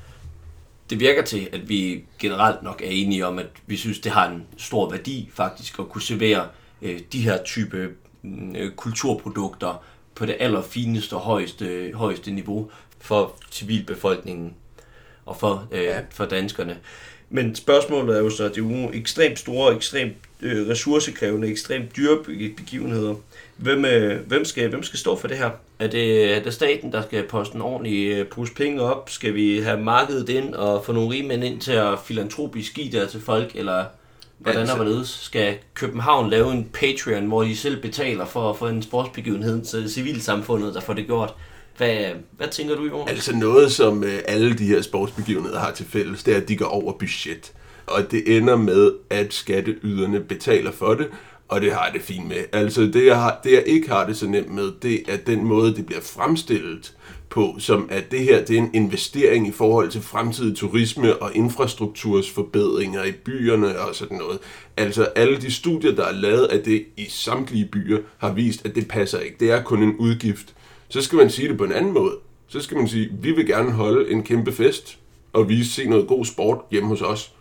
[0.90, 4.30] det virker til, at vi generelt nok er enige om, at vi synes, det har
[4.30, 6.48] en stor værdi faktisk at kunne servere
[6.82, 7.90] øh, de her type
[8.22, 9.84] mm, øh, kulturprodukter
[10.16, 12.70] på det allerfineste og højeste, højeste niveau
[13.00, 14.54] for civilbefolkningen
[15.26, 16.78] og for, øh, for danskerne.
[17.30, 21.96] Men spørgsmålet er jo så, at det er jo ekstremt store, ekstremt øh, ressourcekrævende, ekstremt
[21.96, 22.24] dyre
[22.58, 23.16] begivenheder.
[23.58, 25.50] Hvem, øh, hvem, skal, hvem skal stå for det her?
[25.80, 29.10] Er det, er det staten, der skal poste en ordentlig øh, pose penge op?
[29.10, 32.92] Skal vi have markedet ind og få nogle rige mænd ind til at filantropisk give
[32.92, 33.52] der til folk?
[33.56, 33.86] Eller
[34.38, 35.10] Hvordan Altså- er hvorledes?
[35.10, 40.74] Skal København lave en Patreon, hvor de selv betaler for, for en sportsbegivenhed, er civilsamfundet,
[40.74, 41.34] der får det gjort?
[41.78, 41.98] Hvad,
[42.32, 43.12] hvad tænker du, Jonas?
[43.12, 46.56] Altså noget, som øh, alle de her sportsbegivenheder har til fælles, det er, at de
[46.56, 47.52] går over budget.
[47.88, 51.08] Og det ender med, at skatteyderne betaler for det,
[51.48, 52.38] og det har jeg det fint med.
[52.52, 55.44] Altså det jeg, har, det, jeg ikke har det så nemt med, det er den
[55.44, 56.94] måde, det bliver fremstillet
[57.30, 61.36] på, som at det her det er en investering i forhold til fremtidig turisme og
[61.36, 64.40] infrastruktursforbedringer i byerne og sådan noget.
[64.78, 68.76] Altså alle de studier, der er lavet af det i samtlige byer, har vist, at
[68.76, 69.38] det passer ikke.
[69.40, 70.54] Det er kun en udgift.
[70.90, 72.14] Så skal man sige det på en anden måde.
[72.48, 74.98] Så skal man sige, vi vil gerne holde en kæmpe fest
[75.34, 77.34] og vise se noget god sport hjemme hos os.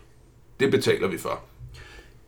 [0.60, 1.40] Det betaler vi for.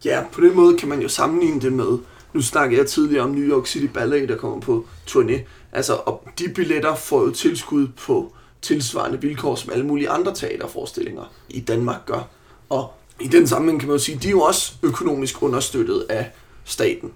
[0.05, 1.99] Ja, på den måde kan man jo sammenligne det med,
[2.33, 5.41] nu snakkede jeg tidligere om New York City Ballet, der kommer på turné.
[5.73, 8.33] Altså, og de billetter får jo tilskud på
[8.63, 12.29] tilsvarende vilkår, som alle mulige andre teaterforestillinger i Danmark gør.
[12.69, 16.31] Og i den sammenhæng kan man jo sige, de er jo også økonomisk understøttet af
[16.65, 17.13] staten.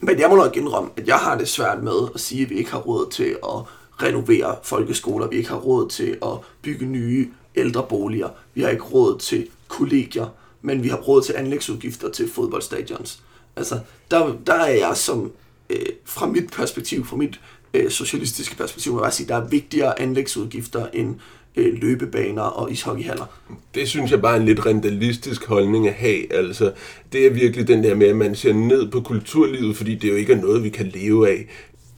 [0.00, 2.54] Men jeg må nok indrømme, at jeg har det svært med at sige, at vi
[2.54, 3.60] ikke har råd til at
[4.02, 9.18] renovere folkeskoler, vi ikke har råd til at bygge nye ældreboliger, vi har ikke råd
[9.18, 10.26] til kollegier,
[10.64, 13.22] men vi har råd til anlægsudgifter til fodboldstadions.
[13.56, 13.78] Altså,
[14.10, 15.32] der, der er jeg som,
[15.70, 17.40] øh, fra mit perspektiv, fra mit
[17.74, 21.14] øh, socialistiske perspektiv, må jeg sige, der er vigtigere anlægsudgifter end
[21.56, 23.26] øh, løbebaner og ishockeyhaller.
[23.74, 26.32] Det synes jeg bare er en lidt rentalistisk holdning at have.
[26.32, 26.72] Altså,
[27.12, 30.14] det er virkelig den der med, at man ser ned på kulturlivet, fordi det jo
[30.14, 31.46] ikke er noget, vi kan leve af.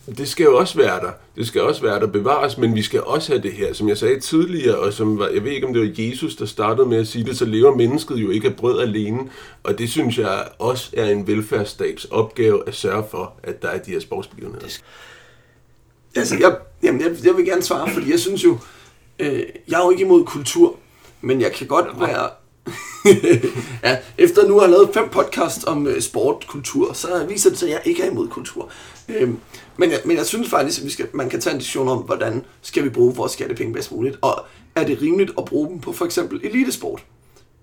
[0.07, 1.11] Det skal jo også være der.
[1.37, 3.73] Det skal også være der bevares, men vi skal også have det her.
[3.73, 6.47] Som jeg sagde tidligere, og som var, jeg ved ikke, om det var Jesus, der
[6.47, 9.31] startede med at sige det, så lever mennesket jo ikke af brød alene.
[9.63, 13.79] Og det synes jeg også er en velfærdsstats opgave at sørge for, at der er
[13.79, 14.67] de her sportsbegivenheder.
[16.17, 18.59] Altså, jeg, jamen, jeg, jeg vil gerne svare, fordi jeg synes jo,
[19.19, 20.77] øh, jeg er jo ikke imod kultur,
[21.21, 22.29] men jeg kan godt være...
[23.85, 27.59] ja, efter nu at have lavet fem podcasts om øh, sport, kultur, så viser det
[27.59, 28.71] sig, at jeg ikke er imod kultur.
[29.09, 29.39] Øhm,
[29.77, 31.99] men, jeg, men jeg synes faktisk, at vi skal, man kan tage en diskussion om,
[31.99, 35.81] hvordan skal vi bruge vores skattepenge bedst muligt, og er det rimeligt at bruge dem
[35.81, 37.05] på for eksempel elitesport?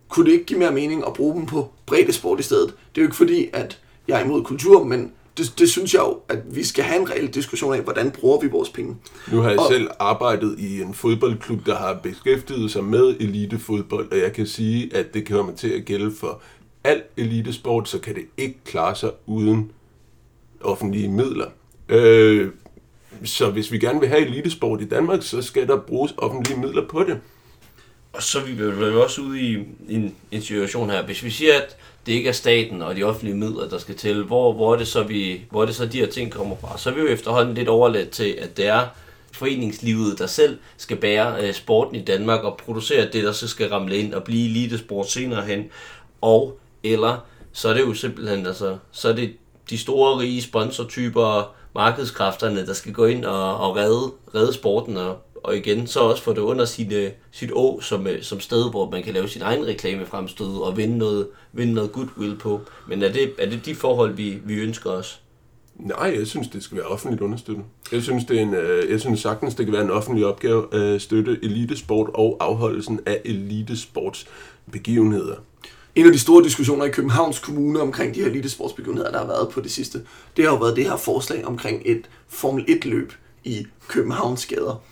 [0.10, 2.68] Kunne det ikke give mere mening at bruge dem på breddesport i stedet?
[2.68, 6.00] Det er jo ikke fordi, at jeg er imod kultur, men det, det synes jeg
[6.00, 8.96] jo, at vi skal have en reel diskussion af, hvordan bruger vi vores penge.
[9.32, 14.12] Nu har jeg Og- selv arbejdet i en fodboldklub, der har beskæftiget sig med elitefodbold,
[14.12, 16.42] og jeg kan sige, at det kommer til at gælde for
[16.84, 19.72] al elitesport, så kan det ikke klare sig uden
[20.62, 21.48] offentlige midler.
[21.90, 22.50] Øh,
[23.24, 26.88] så hvis vi gerne vil have elitesport i Danmark, så skal der bruges offentlige midler
[26.88, 27.20] på det.
[28.14, 29.54] Og så er vi vel også ude i
[29.90, 31.06] en, en situation her.
[31.06, 34.24] Hvis vi siger, at det ikke er staten og de offentlige midler, der skal til,
[34.24, 36.78] hvor, hvor, er det så vi, hvor er det så de her ting kommer fra?
[36.78, 38.88] Så er vi jo efterhånden lidt overladt til, at det er
[39.32, 43.70] foreningslivet, der selv skal bære øh, sporten i Danmark og producere det, der så skal
[43.70, 45.66] ramle ind og blive elitesport senere hen.
[46.22, 49.34] Og eller så er det jo simpelthen, altså, så er det
[49.70, 55.18] de store rige sponsortyper, markedskræfterne, der skal gå ind og, og redde, redde sporten og,
[55.44, 58.70] og igen så også få det under sit, øh, sit å som, øh, som sted,
[58.70, 62.62] hvor man kan lave sin egen reklame fremstød og vinde noget, vinde noget goodwill på.
[62.88, 65.20] Men er det, er det de forhold, vi, vi ønsker os?
[65.76, 67.66] Nej, jeg synes, det skal være offentligt understøttet.
[67.92, 70.74] Jeg synes, det er en, øh, jeg synes sagtens, det kan være en offentlig opgave
[70.74, 74.28] at støtte elitesport og afholdelsen af elitesports
[74.72, 75.36] begivenheder.
[75.96, 79.50] En af de store diskussioner i Københavns Kommune omkring de her elitesportsbegivenheder, der har været
[79.50, 80.02] på det sidste,
[80.38, 84.84] det har jo været det her forslag omkring et Formel 1-løb i Københavns gader.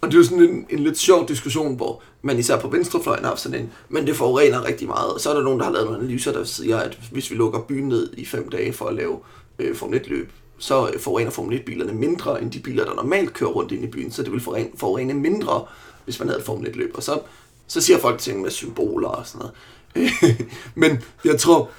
[0.00, 3.22] Og det er jo sådan en, en lidt sjov diskussion, hvor man især på venstrefløjen
[3.22, 5.12] har haft sådan en, men det forurener rigtig meget.
[5.12, 7.36] Og så er der nogen, der har lavet nogle analyser, der siger, at hvis vi
[7.36, 9.18] lukker byen ned i fem dage for at lave
[9.58, 13.50] øh, Formel 1-løb, så øh, forurener Formel 1-bilerne mindre end de biler, der normalt kører
[13.50, 14.12] rundt ind i byen.
[14.12, 15.64] Så det vil forurene, forurene mindre,
[16.04, 16.90] hvis man havde et Formel 1-løb.
[16.94, 17.20] Og så,
[17.66, 19.54] så siger folk ting med symboler og sådan noget.
[20.74, 21.70] men jeg tror,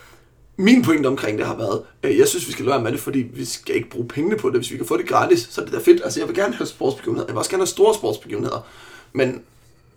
[0.60, 3.20] min pointe omkring det har været, øh, jeg synes, vi skal lade med det, fordi
[3.20, 4.56] vi skal ikke bruge pengene på det.
[4.56, 6.02] Hvis vi kan få det gratis, så er det da fedt.
[6.04, 7.28] Altså, jeg vil gerne have sportsbegivenheder.
[7.28, 8.68] Jeg vil også gerne have store sportsbegivenheder.
[9.14, 9.42] Men,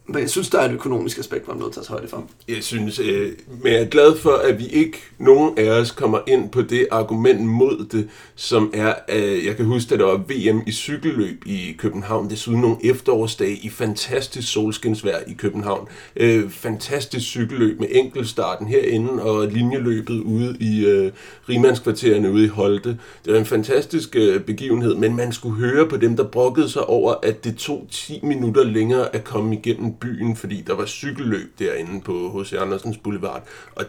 [0.06, 2.08] men jeg synes, der er et økonomisk aspekt, man er nødt til at tage højde
[2.08, 2.24] for.
[2.48, 6.18] Jeg synes, øh, men jeg er glad for, at vi ikke, nogen af os, kommer
[6.26, 10.16] ind på det argument mod det, som er, øh, jeg kan huske, at der var
[10.16, 15.88] VM i cykelløb i København, desuden nogle efterårsdage i fantastisk solskinsvejr i København.
[16.16, 21.12] Øh, fantastisk cykelløb med enkelstarten herinde og linjeløbet ude i øh,
[21.48, 22.98] Rimandskvartererne ude i Holte.
[23.24, 26.84] Det var en fantastisk øh, begivenhed, men man skulle høre på dem, der brokkede sig
[26.84, 31.58] over, at det tog 10 minutter længere at komme igennem byen, fordi der var cykelløb
[31.58, 32.52] derinde på H.C.
[32.52, 33.42] Andersens Boulevard.
[33.76, 33.84] Og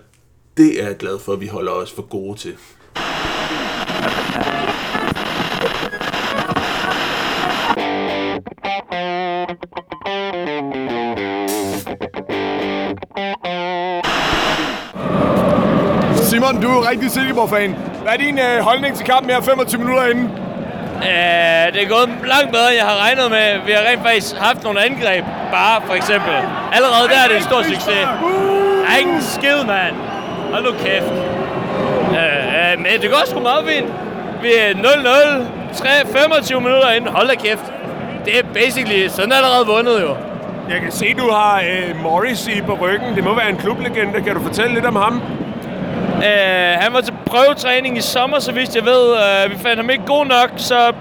[0.57, 2.55] det er jeg glad for, at vi holder os for gode til.
[16.29, 17.75] Simon, du er rigtig Silkeborg-fan.
[18.01, 20.42] Hvad er din øh, holdning til kampen her 25 minutter inden?
[21.09, 23.47] Øh, det er gået langt bedre, end jeg har regnet med.
[23.65, 26.35] Vi har rent faktisk haft nogle angreb, bare for eksempel.
[26.75, 28.05] Allerede der er det en stor succes.
[28.83, 29.95] Der er ingen skid, mand.
[30.53, 31.13] Hold nu kæft.
[32.17, 33.89] Øh, øh, men det går sgu meget fint.
[34.41, 34.69] Vi er
[35.73, 35.87] 0-0, 3,
[36.19, 37.09] 25 minutter inden.
[37.15, 37.65] Hold da kæft.
[38.25, 40.15] Det er basically, sådan er allerede vundet jo.
[40.69, 43.15] Jeg kan se, du har øh, Morris i på ryggen.
[43.15, 44.21] Det må være en klublegende.
[44.21, 45.21] Kan du fortælle lidt om ham?
[46.17, 49.15] Øh, han var til prøvetræning i sommer, så vidt jeg ved.
[49.15, 50.93] Øh, vi fandt ham ikke god nok, så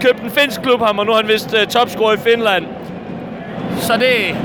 [0.00, 2.66] købte en finsk klub ham, og nu er han vist øh, topscorer i Finland.
[3.80, 4.36] Så det...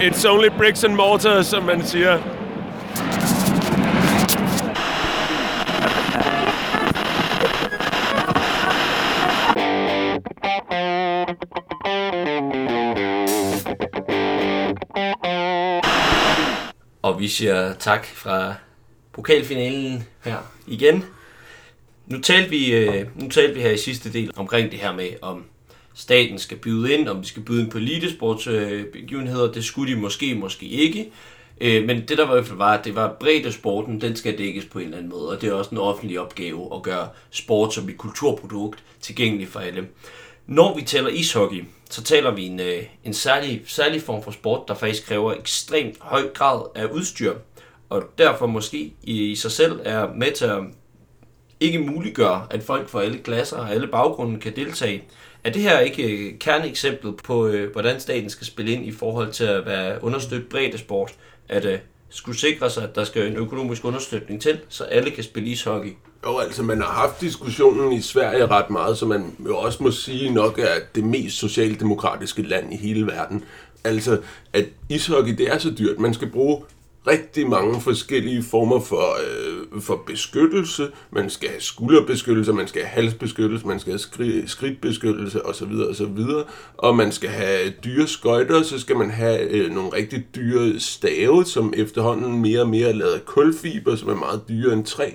[0.00, 2.18] It's only bricks and mortar, som man siger.
[17.02, 18.54] Og vi siger tak fra
[19.16, 21.04] pokalfinalen her igen.
[22.06, 25.08] Nu talte vi, øh, nu talte vi her i sidste del omkring det her med,
[25.22, 25.44] om
[25.94, 29.52] staten skal byde ind, om vi skal byde ind på elitesportsbegivenheder.
[29.52, 31.10] Det skulle de måske, måske ikke.
[31.60, 34.16] Øh, men det der var i hvert fald var, at det var bredde sporten, den
[34.16, 35.28] skal dækkes på en eller anden måde.
[35.28, 39.60] Og det er også en offentlig opgave at gøre sport som et kulturprodukt tilgængeligt for
[39.60, 39.86] alle.
[40.46, 44.68] Når vi taler ishockey, så taler vi en, øh, en særlig, særlig form for sport,
[44.68, 47.34] der faktisk kræver ekstremt høj grad af udstyr,
[47.88, 50.60] og derfor måske i, i sig selv er med til at
[51.60, 55.04] ikke muliggøre, at folk fra alle klasser og alle baggrunde kan deltage.
[55.44, 59.32] Er det her ikke øh, kerneeksemplet på, øh, hvordan staten skal spille ind i forhold
[59.32, 61.14] til at være understøtte bredde sport?
[61.48, 61.78] At øh,
[62.10, 65.92] skulle sikre sig, at der skal en økonomisk understøtning til, så alle kan spille ishockey.
[66.26, 69.90] Jo, altså man har haft diskussionen i Sverige ret meget, så man jo også må
[69.90, 73.44] sige nok er det mest socialdemokratiske land i hele verden.
[73.84, 74.20] Altså,
[74.52, 75.98] at ishockey det er så dyrt.
[75.98, 76.62] Man skal bruge
[77.06, 80.88] rigtig mange forskellige former for, øh, for beskyttelse.
[81.10, 85.72] Man skal have skulderbeskyttelse, man skal have halsbeskyttelse, man skal have skri- skridtbeskyttelse osv.
[85.90, 86.18] osv.
[86.76, 91.44] Og man skal have dyre skøjter, så skal man have øh, nogle rigtig dyre stave,
[91.44, 95.10] som efterhånden mere og mere er lavet af kulfiber, som er meget dyrere end træ.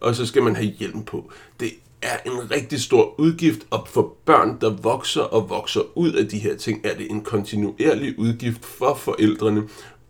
[0.00, 1.32] Og så skal man have hjelm på.
[1.60, 1.70] Det
[2.02, 6.38] er en rigtig stor udgift, og for børn, der vokser og vokser ud af de
[6.38, 9.62] her ting, er det en kontinuerlig udgift for forældrene.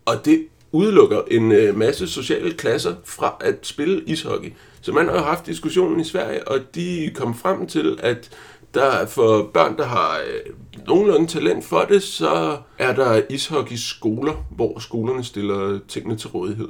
[0.05, 4.53] Og det udelukker en øh, masse sociale klasser fra at spille ishockey.
[4.81, 8.31] Så man har jo haft diskussionen i Sverige, og de kom frem til, at
[8.75, 10.53] der for børn, der har øh,
[10.87, 16.69] nogenlunde talent for det, så er der ishockey-skoler, hvor skolerne stiller tingene til rådighed.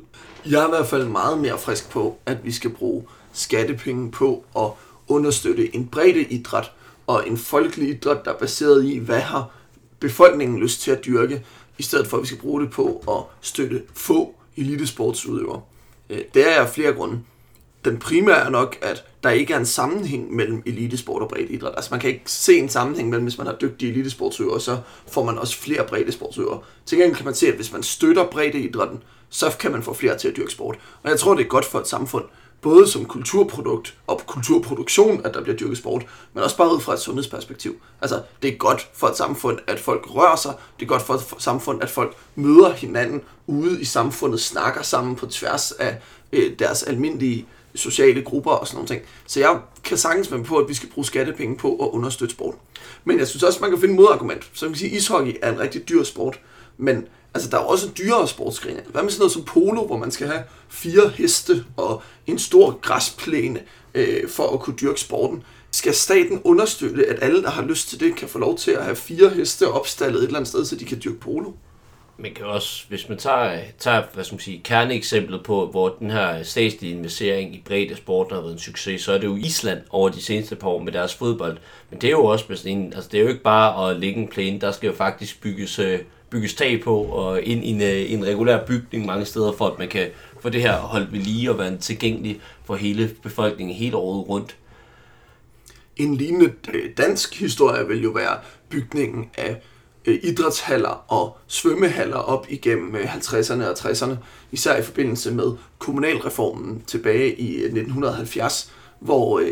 [0.50, 4.44] Jeg er i hvert fald meget mere frisk på, at vi skal bruge skattepenge på
[4.56, 4.70] at
[5.08, 6.72] understøtte en bredde idræt
[7.06, 9.50] og en folkelig idræt, der er baseret i, hvad har
[10.00, 11.44] befolkningen lyst til at dyrke,
[11.80, 15.60] i stedet for at vi skal bruge det på at støtte få elitesportsudøvere.
[16.10, 17.20] Øh, det er af flere grunde.
[17.84, 21.72] Den primære er nok, at der ikke er en sammenhæng mellem elitesport og breddeidræt.
[21.76, 25.24] Altså man kan ikke se en sammenhæng mellem, hvis man har dygtige elitesportsøvere, så får
[25.24, 26.60] man også flere breddesportsøvere.
[26.86, 30.18] Til gengæld kan man se, at hvis man støtter breddeidrætten, så kan man få flere
[30.18, 30.78] til at dyrke sport.
[31.02, 32.24] Og jeg tror, det er godt for et samfund,
[32.62, 36.94] både som kulturprodukt og kulturproduktion, at der bliver dyrket sport, men også bare ud fra
[36.94, 37.80] et sundhedsperspektiv.
[38.00, 40.54] Altså, det er godt for et samfund, at folk rører sig.
[40.80, 45.16] Det er godt for et samfund, at folk møder hinanden ude i samfundet, snakker sammen
[45.16, 45.98] på tværs af
[46.32, 49.02] øh, deres almindelige sociale grupper og sådan nogle ting.
[49.26, 52.54] Så jeg kan sagtens være på, at vi skal bruge skattepenge på at understøtte sport.
[53.04, 54.50] Men jeg synes også, man kan finde modargument.
[54.52, 56.40] Så man kan sige, at ishockey er en rigtig dyr sport,
[56.78, 58.82] men altså, der er jo også dyrere sportsgrene.
[58.88, 62.78] Hvad med sådan noget som polo, hvor man skal have fire heste og en stor
[62.82, 63.60] græsplæne
[63.94, 65.42] øh, for at kunne dyrke sporten?
[65.70, 68.84] Skal staten understøtte, at alle, der har lyst til det, kan få lov til at
[68.84, 71.52] have fire heste opstallet et eller andet sted, så de kan dyrke polo?
[72.22, 76.10] Man kan også, hvis man tager, tager hvad skal man sige, kerneeksemplet på, hvor den
[76.10, 79.78] her statslige investering i bredde sport har været en succes, så er det jo Island
[79.90, 81.58] over de seneste par år med deres fodbold.
[81.90, 83.96] Men det er jo også med sådan en, altså det er jo ikke bare at
[83.96, 85.98] lægge en plæne, der skal jo faktisk bygges, øh,
[86.30, 89.78] bygges tag på og ind i en, øh, en regulær bygning mange steder, for at
[89.78, 90.08] man kan
[90.40, 94.56] få det her holdt ved lige og være tilgængelig for hele befolkningen hele året rundt.
[95.96, 99.62] En lignende øh, dansk historie vil jo være bygningen af
[100.04, 104.14] øh, idrætshaller og svømmehaller op igennem øh, 50'erne og 60'erne,
[104.52, 109.42] især i forbindelse med kommunalreformen tilbage i 1970, hvor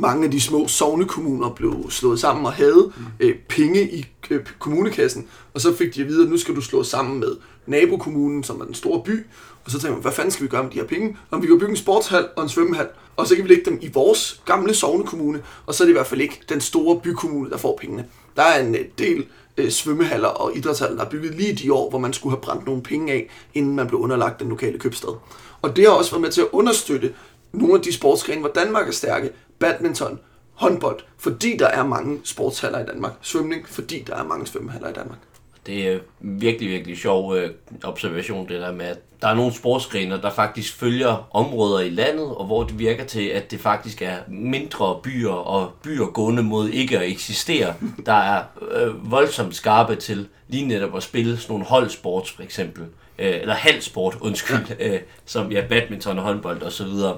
[0.00, 5.26] mange af de små sovnekommuner blev slået sammen og havde øh, penge i øh, kommunekassen,
[5.54, 7.36] og så fik de at vide, at nu skal du slå sammen med
[7.66, 9.26] nabokommunen, som er den store by,
[9.64, 11.16] og så tænkte man, hvad fanden skal vi gøre med de her penge?
[11.30, 13.78] Om vi kan bygge en sportshal og en svømmehal, og så kan vi lægge dem
[13.82, 17.50] i vores gamle sovnekommune, og så er det i hvert fald ikke den store bykommune,
[17.50, 18.04] der får pengene.
[18.36, 19.26] Der er en øh, del
[19.56, 22.66] øh, svømmehaller og idrætshaller, der er bygget lige de år, hvor man skulle have brændt
[22.66, 25.18] nogle penge af, inden man blev underlagt den lokale købstad.
[25.62, 27.12] Og det har også været med til at understøtte
[27.52, 29.30] nogle af de sportsgrene, hvor Danmark er stærke.
[29.58, 30.18] Badminton,
[30.54, 33.12] håndbold, fordi der er mange sportshaller i Danmark.
[33.20, 35.18] Svømning, fordi der er mange svømmehaller i Danmark.
[35.66, 37.50] Det er virkelig, virkelig sjov øh,
[37.84, 42.26] observation, det der med, at der er nogle sportsgrene, der faktisk følger områder i landet,
[42.26, 46.68] og hvor det virker til, at det faktisk er mindre byer og byer gående mod
[46.68, 47.74] ikke at eksistere,
[48.06, 52.82] der er øh, voldsomt skarpe til lige netop at spille sådan nogle holdsport, for eksempel.
[53.18, 57.16] Øh, eller halvsport, undskyld, øh, som ja, badminton og håndbold og så videre.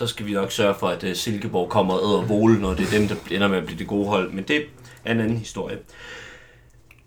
[0.00, 2.86] Så skal vi nok sørge for, at øh, Silkeborg kommer og æder vole, når det
[2.86, 4.32] er dem, der ender med at blive det gode hold.
[4.32, 4.62] Men det
[5.04, 5.78] er en anden historie.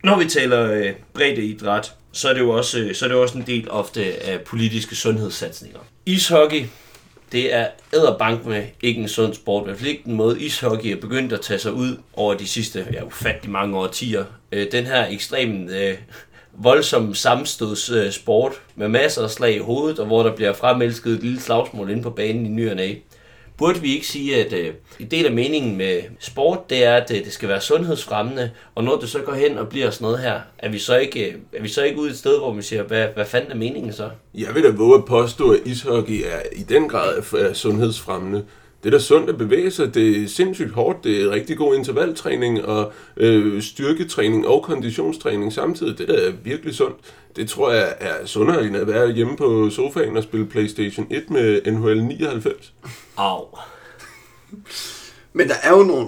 [0.04, 3.22] Når vi taler øh, breddeidræt, så er det jo også, øh, så er det jo
[3.22, 5.80] også en del ofte af politiske sundhedssatsninger.
[6.06, 6.66] Ishockey,
[7.32, 10.90] det er æderbank med ikke en sund sport, i hvert fald ikke den måde ishockey
[10.90, 14.26] er begyndt at tage sig ud over de sidste ja, ufattelig mange årtier.
[14.52, 15.98] Øh, den her ekstremt øh,
[16.58, 21.24] voldsom sammenstøds sport med masser af slag i hovedet, og hvor der bliver fremelsket et
[21.24, 22.96] lille slagsmål inde på banen i ny og næ.
[23.58, 27.12] Burde vi ikke sige, at øh, en del af meningen med sport, det er, at
[27.12, 30.20] øh, det skal være sundhedsfremmende, og når det så går hen og bliver sådan noget
[30.20, 32.62] her, er vi så ikke, øh, er vi så ikke ude et sted, hvor vi
[32.62, 34.10] siger, hvad, hvad fanden er meningen så?
[34.34, 38.46] Jeg vil da våge at påstå, at ishockey er i den grad er sundhedsfremmende.
[38.84, 41.76] Det er da sundt at bevæge sig, det er sindssygt hårdt, det er rigtig god
[41.76, 45.98] intervaltræning og øh, styrketræning og konditionstræning samtidig.
[45.98, 46.98] Det der er virkelig sundt.
[47.36, 51.30] Det tror jeg er sundere end at være hjemme på sofaen og spille Playstation 1
[51.30, 52.74] med NHL 99.
[53.18, 53.46] Au.
[55.34, 56.08] Men der er jo, nogle,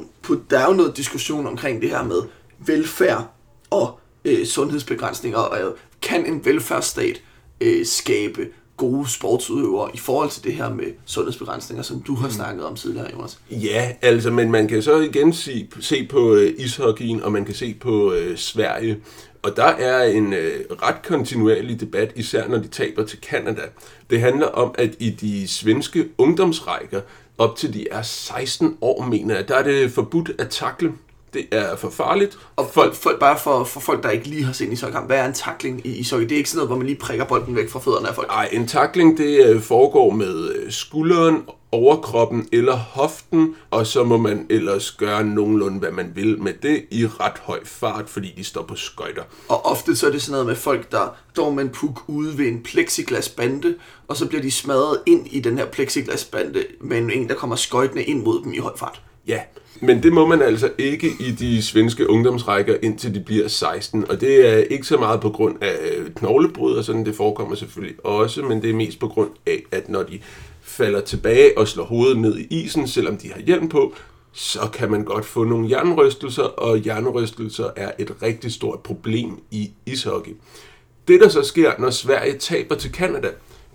[0.50, 2.22] der er jo noget diskussion omkring det her med
[2.60, 3.32] velfærd
[3.70, 5.38] og øh, sundhedsbegrænsninger.
[5.38, 7.22] Og øh, kan en velfærdsstat
[7.62, 8.48] øh, skabe
[8.78, 13.12] gode sportsudøvere i forhold til det her med sundhedsbegrænsninger, som du har snakket om tidligere,
[13.14, 13.40] Jonas?
[13.52, 17.56] Ja, altså, men man kan så igen se, se på øh, ishockeyen, og man kan
[17.56, 18.98] se på øh, Sverige.
[19.44, 23.62] Og der er en øh, ret kontinuerlig debat, især når de taber til Kanada.
[24.10, 27.02] Det handler om, at i de svenske ungdomsrækker,
[27.38, 30.94] op til de er 16 år, mener jeg, der er det forbudt at takle
[31.36, 32.38] det er for farligt.
[32.56, 35.26] Og folk, folk, bare for, for folk, der ikke lige har set ishockey, hvad er
[35.26, 36.26] en takling i ishockey?
[36.26, 38.28] Det er ikke sådan noget, hvor man lige prikker bolden væk fra fødderne af folk.
[38.28, 44.18] Nej, en takling det øh, foregår med øh, skulderen, overkroppen eller hoften, og så må
[44.18, 48.44] man ellers gøre nogenlunde, hvad man vil med det i ret høj fart, fordi de
[48.44, 49.24] står på skøjter.
[49.50, 52.38] Og ofte så er det sådan noget med folk, der står med en puk ude
[52.38, 53.76] ved en plexiglasbande,
[54.08, 58.04] og så bliver de smadret ind i den her plexiglasbande med en, der kommer skøjtende
[58.04, 59.02] ind mod dem i høj fart.
[59.28, 59.40] Ja,
[59.82, 64.10] men det må man altså ikke i de svenske ungdomsrækker, indtil de bliver 16.
[64.10, 67.56] Og det er ikke så meget på grund af øh, knoglebrud og sådan, det forekommer
[67.56, 70.20] selvfølgelig også, men det er mest på grund af, at når de
[70.62, 73.94] falder tilbage og slår hovedet ned i isen, selvom de har hjelm på,
[74.32, 79.72] så kan man godt få nogle hjernerystelser, og hjernerystelser er et rigtig stort problem i
[79.86, 80.32] ishockey.
[81.08, 83.30] Det, der så sker, når Sverige taber til Kanada,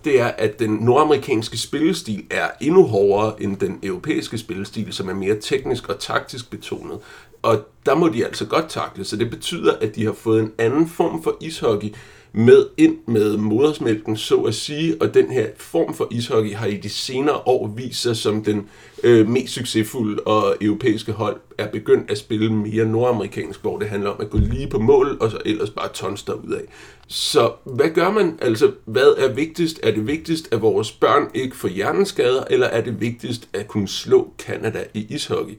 [0.05, 5.15] det er, at den nordamerikanske spillestil er endnu hårdere end den europæiske spillestil, som er
[5.15, 6.99] mere teknisk og taktisk betonet.
[7.43, 10.53] Og der må de altså godt takle, så det betyder, at de har fået en
[10.59, 11.89] anden form for ishockey
[12.33, 16.77] med ind med modersmælken, så at sige, og den her form for ishockey har i
[16.77, 18.69] de senere år vist sig som den
[19.03, 24.11] øh, mest succesfulde, og europæiske hold er begyndt at spille mere nordamerikansk, hvor det handler
[24.11, 26.63] om at gå lige på mål, og så ellers bare tons ud af.
[27.07, 28.39] Så hvad gør man?
[28.43, 29.81] Altså, hvad er vigtigst?
[29.83, 33.89] Er det vigtigst, at vores børn ikke får hjerneskader, eller er det vigtigst at kunne
[33.89, 35.55] slå Kanada i ishockey?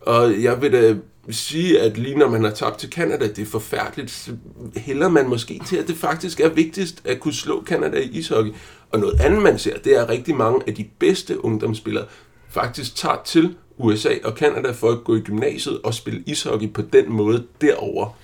[0.00, 0.96] Og jeg vil da
[1.30, 4.32] sige, at lige når man har tabt til Kanada, det er forfærdeligt, så
[4.76, 8.52] hælder man måske til, at det faktisk er vigtigst at kunne slå Kanada i ishockey.
[8.90, 12.06] Og noget andet, man ser, det er, at rigtig mange af de bedste ungdomsspillere
[12.48, 16.82] faktisk tager til USA og Kanada for at gå i gymnasiet og spille ishockey på
[16.82, 18.16] den måde derover.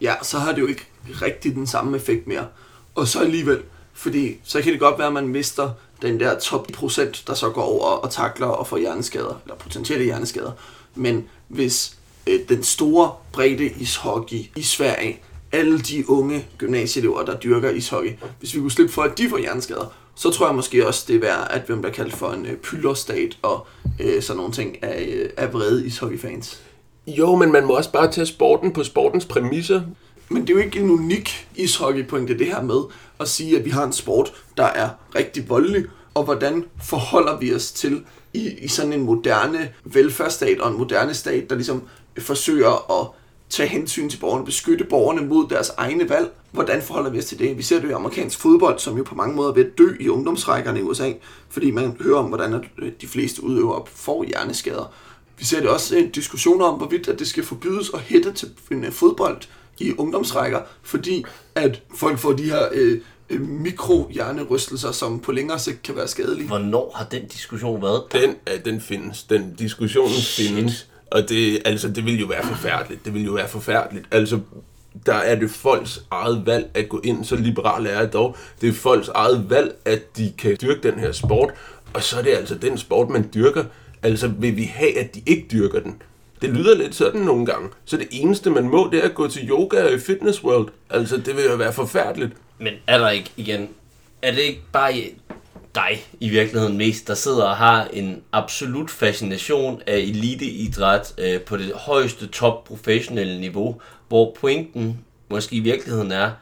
[0.00, 0.86] Ja, så har det jo ikke
[1.22, 2.46] rigtig den samme effekt mere.
[2.94, 3.62] Og så alligevel,
[3.92, 5.70] fordi så kan det godt være, at man mister
[6.02, 10.04] den der top procent, der så går over og takler og får hjerneskader, eller potentielle
[10.04, 10.52] hjerneskader.
[10.94, 15.20] Men hvis øh, den store bredde ishockey i Sverige,
[15.52, 19.38] alle de unge gymnasieelever, der dyrker ishockey, hvis vi kunne slippe for, at de får
[19.38, 22.46] hjerneskader, så tror jeg måske også, det er værd, at vi bliver kaldt for en
[22.46, 23.66] øh, pylderstat og
[24.00, 26.60] øh, sådan nogle ting af, øh, af vrede ishockeyfans.
[27.06, 29.82] Jo, men man må også bare tage sporten på sportens præmisser.
[30.28, 32.80] Men det er jo ikke en unik ishockeypointe, det her med
[33.20, 35.84] at sige, at vi har en sport, der er rigtig voldelig,
[36.14, 41.14] og hvordan forholder vi os til i, i sådan en moderne velfærdsstat og en moderne
[41.14, 41.82] stat, der ligesom
[42.18, 43.08] forsøger at
[43.50, 46.32] tage hensyn til borgerne, beskytte borgerne mod deres egne valg.
[46.52, 47.58] Hvordan forholder vi os til det?
[47.58, 49.88] Vi ser det i amerikansk fodbold, som jo på mange måder er ved at dø
[50.00, 51.12] i ungdomsrækkerne i USA,
[51.48, 54.92] fordi man hører om, hvordan øh, de fleste udøvere får hjerneskader.
[55.38, 58.52] Vi ser det også en diskussion om, hvorvidt at det skal forbydes at hætte til
[58.70, 59.38] en fodbold
[59.78, 63.00] i ungdomsrækker, fordi at folk får de her øh,
[63.30, 66.46] mikrohjernerystelser, som på længere sigt kan være skadelige.
[66.46, 68.02] Hvornår har den diskussion været?
[68.12, 69.22] Den, ja, den findes.
[69.22, 70.88] Den diskussionen findes.
[71.10, 73.04] Og det, altså, det vil jo være forfærdeligt.
[73.04, 74.06] Det vil jo være forfærdeligt.
[74.10, 74.40] Altså,
[75.06, 78.36] der er det folks eget valg at gå ind, så liberal er jeg dog.
[78.60, 81.50] Det er folks eget valg, at de kan dyrke den her sport,
[81.94, 83.64] og så er det altså den sport, man dyrker.
[84.02, 86.02] Altså vil vi have, at de ikke dyrker den?
[86.42, 87.68] Det lyder lidt sådan nogle gange.
[87.84, 90.68] Så det eneste, man må, det er at gå til yoga i Fitness World.
[90.90, 92.32] Altså, det vil jo være forfærdeligt.
[92.58, 93.68] Men er der ikke igen,
[94.22, 95.14] er det ikke bare i-
[95.74, 101.56] dig i virkeligheden mest, der sidder og har en absolut fascination af eliteidræt øh, på
[101.56, 104.98] det højeste top professionelle niveau, hvor pointen
[105.30, 106.32] måske i virkeligheden er, at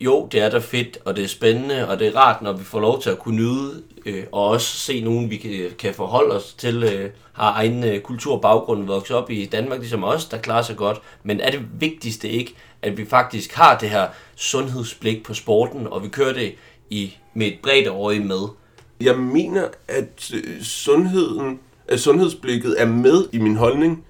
[0.00, 2.64] jo, det er da fedt, og det er spændende, og det er rart, når vi
[2.64, 6.36] får lov til at kunne nyde, øh, og også se nogen, vi kan, kan forholde
[6.36, 10.62] os til, øh, har egen øh, kulturbaggrund, vokset op i Danmark, ligesom os, der klarer
[10.62, 11.00] sig godt.
[11.22, 16.02] Men er det vigtigste ikke, at vi faktisk har det her sundhedsblik på sporten, og
[16.02, 16.54] vi kører det
[16.90, 18.48] i, med et bredt øje med?
[19.00, 24.04] Jeg mener, at øh, sundheden, at sundhedsblikket er med i min holdning.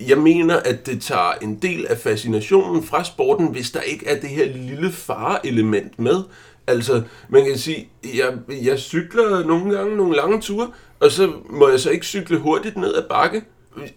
[0.00, 4.20] Jeg mener, at det tager en del af fascinationen fra sporten, hvis der ikke er
[4.20, 6.22] det her lille fareelement med.
[6.66, 10.70] Altså, man kan sige, jeg, jeg cykler nogle gange nogle lange ture,
[11.00, 13.42] og så må jeg så ikke cykle hurtigt ned ad bakke.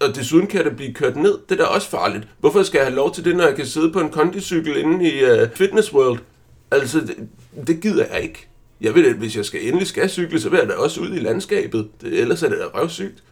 [0.00, 1.38] Og desuden kan det blive kørt ned.
[1.48, 2.28] Det er da også farligt.
[2.40, 5.10] Hvorfor skal jeg have lov til det, når jeg kan sidde på en kondicykel inde
[5.10, 6.18] i uh, Fitness World?
[6.70, 7.16] Altså, det,
[7.66, 8.48] det gider jeg ikke.
[8.80, 11.08] Jeg ved, at hvis jeg skal endelig skal cykle, så vil jeg da også ud
[11.14, 11.88] i landskabet.
[12.00, 13.22] Det, ellers er det da røvsygt.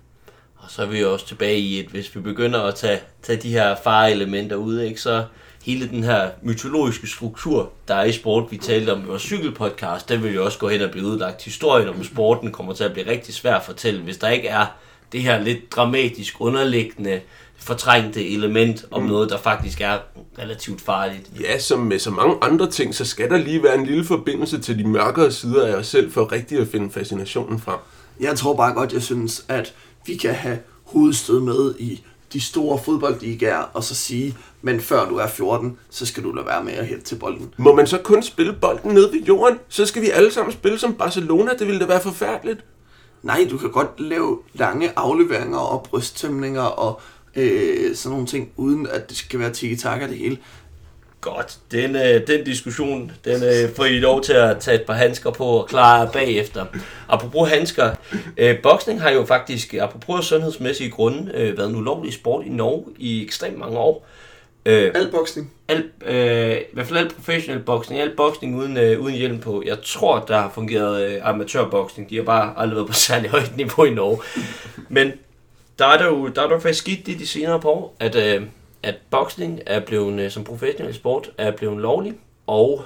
[0.68, 3.42] Og så er vi jo også tilbage i, at hvis vi begynder at tage, tage
[3.42, 5.24] de her fareelementer ud, ikke, så
[5.64, 10.08] hele den her mytologiske struktur, der er i sport, vi talte om i vores cykelpodcast,
[10.08, 11.42] den vil jo også gå hen og blive udlagt.
[11.42, 14.66] Historien om sporten kommer til at blive rigtig svær at fortælle, hvis der ikke er
[15.12, 17.20] det her lidt dramatisk underliggende
[17.56, 19.98] fortrængte element om noget, der faktisk er
[20.38, 21.30] relativt farligt.
[21.40, 24.60] Ja, som med så mange andre ting, så skal der lige være en lille forbindelse
[24.60, 27.78] til de mørkere sider af os selv, for rigtig at finde fascinationen frem.
[28.20, 29.74] Jeg tror bare godt, jeg synes, at
[30.08, 35.16] vi kan have hovedstød med i de store fodboldligaer, og så sige, men før du
[35.16, 37.54] er 14, så skal du lade være med at hætte til bolden.
[37.56, 39.58] Må man så kun spille bolden ned ved jorden?
[39.68, 41.50] Så skal vi alle sammen spille som Barcelona.
[41.58, 42.64] Det ville da være forfærdeligt.
[43.22, 47.00] Nej, du kan godt lave lange afleveringer og brysttæmninger og
[47.36, 50.38] øh, sådan nogle ting, uden at det skal være tiki-taka det hele.
[51.20, 54.94] Godt, den, øh, den diskussion, den øh, får I lov til at tage et par
[54.94, 56.66] handsker på og klare bagefter.
[57.08, 57.90] Apropos handsker,
[58.36, 62.84] øh, boksning har jo faktisk, apropos sundhedsmæssige grunde, øh, været en ulovlig sport i Norge
[62.98, 64.06] i ekstremt mange år.
[64.66, 65.52] Øh, Al boksning.
[65.68, 69.62] al, øh, I hvert fald al professionel boksning, al boksning uden, øh, uden hjelm på.
[69.66, 72.10] Jeg tror, der har fungeret øh, amatørboksning.
[72.10, 74.18] De har bare aldrig været på særlig højt niveau i Norge.
[74.88, 75.12] Men
[75.78, 77.96] der er der jo, der er der jo faktisk skidt i de senere par år,
[78.00, 78.42] at, øh,
[78.82, 82.14] at boksning er blevet, øh, som professionel sport, er blevet lovlig.
[82.46, 82.84] Og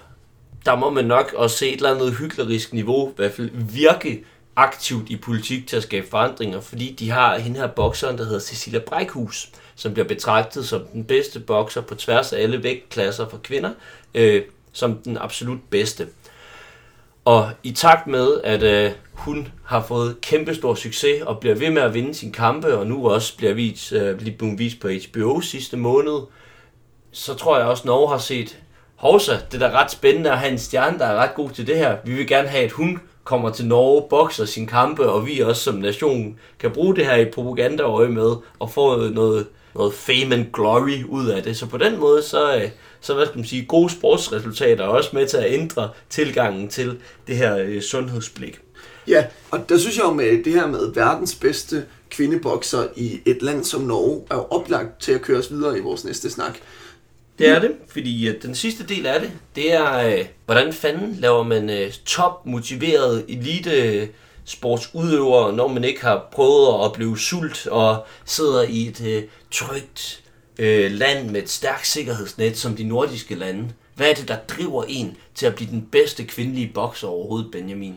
[0.65, 4.25] der må man nok også se et eller andet hyklerisk niveau, i hvert fald virke
[4.57, 8.41] aktivt i politik til at skabe forandringer, fordi de har hende her bokseren, der hedder
[8.41, 13.39] Cecilia Brækhus, som bliver betragtet som den bedste bokser på tværs af alle vægtklasser for
[13.39, 13.71] kvinder,
[14.15, 16.09] øh, som den absolut bedste.
[17.25, 21.83] Og i takt med, at øh, hun har fået kæmpestor succes og bliver ved med
[21.83, 25.41] at vinde sine kampe, og nu også bliver vist, øh, lige blevet vist på HBO
[25.41, 26.21] sidste måned,
[27.13, 28.59] så tror jeg også, at Norge har set,
[28.97, 31.67] Hovsa, det er da ret spændende at have en stjerne, der er ret god til
[31.67, 31.97] det her.
[32.05, 35.63] Vi vil gerne have, at hun kommer til Norge, bokser sine kampe, og vi også
[35.63, 40.53] som nation kan bruge det her i propagandaøje med, og få noget, noget fame and
[40.53, 41.57] glory ud af det.
[41.57, 42.71] Så på den måde, så, øh,
[43.03, 46.99] så hvad skal man sige, gode sportsresultater er også med til at ændre tilgangen til
[47.27, 48.61] det her øh, sundhedsblik.
[49.09, 53.43] Ja, og der synes jeg jo med det her med verdens bedste kvindebokser i et
[53.43, 56.59] land som Norge, er jo oplagt til at køre os videre i vores næste snak.
[57.39, 61.17] Det er det, fordi øh, den sidste del af det, det er, øh, hvordan fanden
[61.21, 64.09] laver man øh, top motiveret elite
[64.45, 70.22] sportsudøvere, når man ikke har prøvet at blive sult og sidder i et trygt
[70.63, 73.69] øh, land med et stærkt sikkerhedsnet som de nordiske lande.
[73.95, 77.95] Hvad er det, der driver en til at blive den bedste kvindelige bokser overhovedet, Benjamin?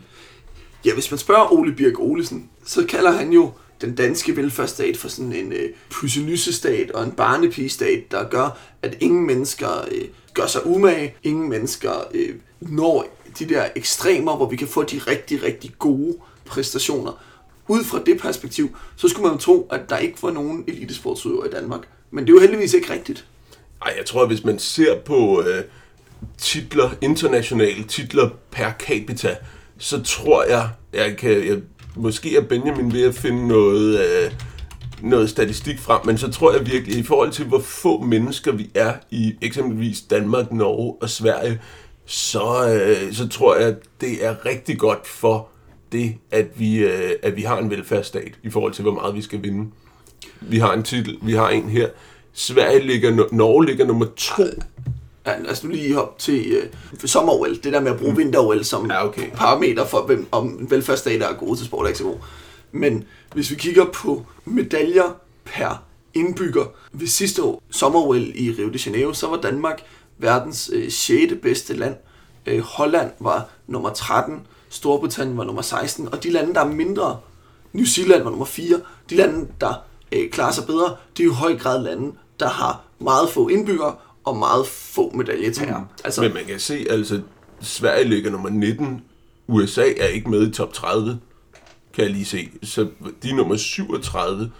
[0.86, 3.52] Ja, hvis man spørger Ole Birk Olesen, så kalder han jo
[3.82, 9.28] den danske velfærdsstat for sådan en øh, pussenysestat og en barnepigestat, der gør, at ingen
[9.28, 13.08] mennesker øh, gør sig umage, ingen mennesker øh, når
[13.40, 17.24] de der ekstremer, hvor vi kan få de rigtig, rigtig gode præstationer.
[17.68, 21.52] Ud fra det perspektiv, så skulle man tro, at der ikke var nogen elitesportsudøvere i
[21.52, 21.88] Danmark.
[22.16, 23.26] Men det er jo heldigvis ikke rigtigt.
[23.82, 25.64] Ej, jeg tror, at hvis man ser på øh,
[26.38, 29.36] titler, internationale titler per capita,
[29.78, 31.58] så tror jeg, jeg kan, jeg,
[31.96, 34.32] måske er Benjamin ved at finde noget, øh,
[35.02, 38.70] noget statistik frem, men så tror jeg virkelig, i forhold til hvor få mennesker vi
[38.76, 41.62] er i eksempelvis Danmark, Norge og Sverige,
[42.06, 45.50] så, øh, så tror jeg, det er rigtig godt for
[45.92, 49.22] det, at vi, øh, at vi har en velfærdsstat i forhold til, hvor meget vi
[49.22, 49.72] skal vinde.
[50.42, 51.90] Vi har en titel, vi har en her.
[52.34, 54.44] Sverige ligger, Norge ligger nummer to.
[55.26, 56.70] Ja, lad os nu lige hoppe til øh,
[57.06, 58.18] sommer Det der med at bruge mm.
[58.18, 59.32] vinter som ja, okay.
[59.34, 62.18] parameter for, hvem, om velfærdsstater er gode til sport, er ikke så god.
[62.72, 65.16] Men hvis vi kigger på medaljer
[65.46, 65.84] per
[66.16, 66.66] indbygger.
[66.92, 69.82] Ved sidste år, sommer i Rio de Janeiro, så var Danmark
[70.18, 71.34] verdens øh, 6.
[71.42, 71.96] bedste land.
[72.46, 77.20] Øh, Holland var nummer 13, Storbritannien var nummer 16, og de lande, der er mindre,
[77.74, 79.74] New Zealand var nummer 4, de lande, der
[80.12, 83.48] øh, klarer sig bedre, det er jo i høj grad lande, der har meget få
[83.48, 85.80] indbyggere og meget få medaljetager.
[85.80, 85.86] Mm.
[86.04, 87.22] Altså, Men man kan se, altså
[87.62, 89.04] Sverige ligger nummer 19,
[89.48, 91.20] USA er ikke med i top 30,
[91.94, 92.50] kan jeg lige se.
[92.64, 92.88] Så
[93.24, 94.52] de er nummer 37,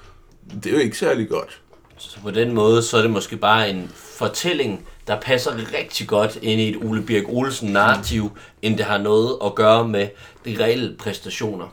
[0.64, 1.62] det er jo ikke særlig godt.
[1.98, 6.40] Så på den måde, så er det måske bare en fortælling, der passer rigtig godt
[6.42, 8.32] ind i et Ole Birk Olsen narrativ,
[8.62, 10.08] end det har noget at gøre med
[10.46, 11.68] de reelle præstationer.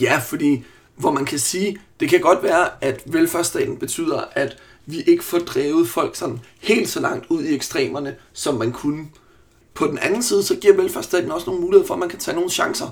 [0.00, 0.64] Ja, fordi
[0.96, 5.38] hvor man kan sige, det kan godt være, at velfærdsstaten betyder, at vi ikke får
[5.38, 9.06] drevet folk sådan helt så langt ud i ekstremerne, som man kunne.
[9.74, 12.34] På den anden side, så giver velfærdsstaten også nogle muligheder for, at man kan tage
[12.34, 12.86] nogle chancer.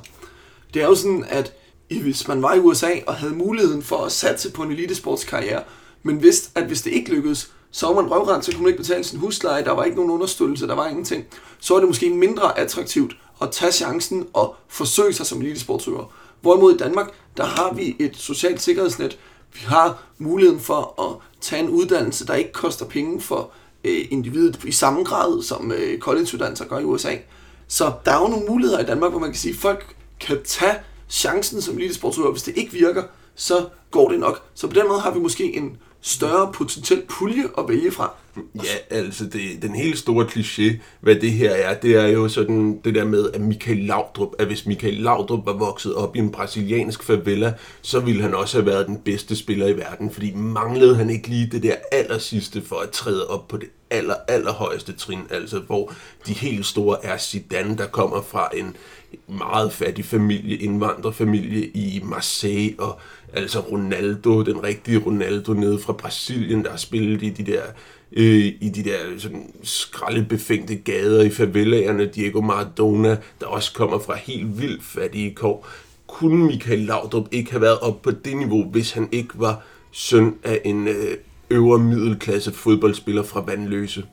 [0.74, 1.52] Det er jo sådan, at
[1.88, 5.62] hvis man var i USA og havde muligheden for at satse på en elitesportskarriere,
[6.02, 8.82] men vidste, at hvis det ikke lykkedes, så var man røvrent, så kunne man ikke
[8.82, 11.24] betale sin husleje, der var ikke nogen understøttelse, der var ingenting.
[11.60, 16.12] Så er det måske mindre attraktivt at tage chancen og forsøge sig som elitesportsøger.
[16.44, 19.18] Hvorimod i Danmark, der har vi et socialt sikkerhedsnet.
[19.52, 23.50] Vi har muligheden for at tage en uddannelse, der ikke koster penge for
[23.84, 27.16] øh, individet i samme grad, som øh, college-uddannelser gør i USA.
[27.68, 30.38] Så der er jo nogle muligheder i Danmark, hvor man kan sige, at folk kan
[30.44, 30.74] tage
[31.10, 32.32] chancen som elitesportsudøver.
[32.32, 33.02] Hvis det ikke virker,
[33.34, 34.42] så går det nok.
[34.54, 35.76] Så på den måde har vi måske en
[36.06, 38.12] større potentiel pulje at vælge fra.
[38.54, 42.80] Ja, altså det, den helt store kliché, hvad det her er, det er jo sådan
[42.84, 46.30] det der med, at Michael Laudrup, at hvis Michael Laudrup var vokset op i en
[46.30, 50.96] brasiliansk favela, så ville han også have været den bedste spiller i verden, fordi manglede
[50.96, 54.92] han ikke lige det der aller sidste for at træde op på det aller, allerhøjeste
[54.92, 55.92] trin, altså hvor
[56.26, 58.76] de helt store er Zidane, der kommer fra en
[59.28, 62.98] meget fattig familie, indvandrerfamilie i Marseille, og
[63.36, 67.62] altså Ronaldo, den rigtige Ronaldo nede fra Brasilien, der har spillet i de der
[68.12, 74.14] øh, i de der sådan, skraldebefængte gader i favelaerne, Diego Maradona, der også kommer fra
[74.16, 75.68] helt vildt fattige kår.
[76.06, 79.62] Kunne Michael Laudrup ikke have været op på det niveau, hvis han ikke var
[79.92, 81.16] søn af en øh,
[81.50, 84.04] øvre middelklasse fodboldspiller fra Vandløse?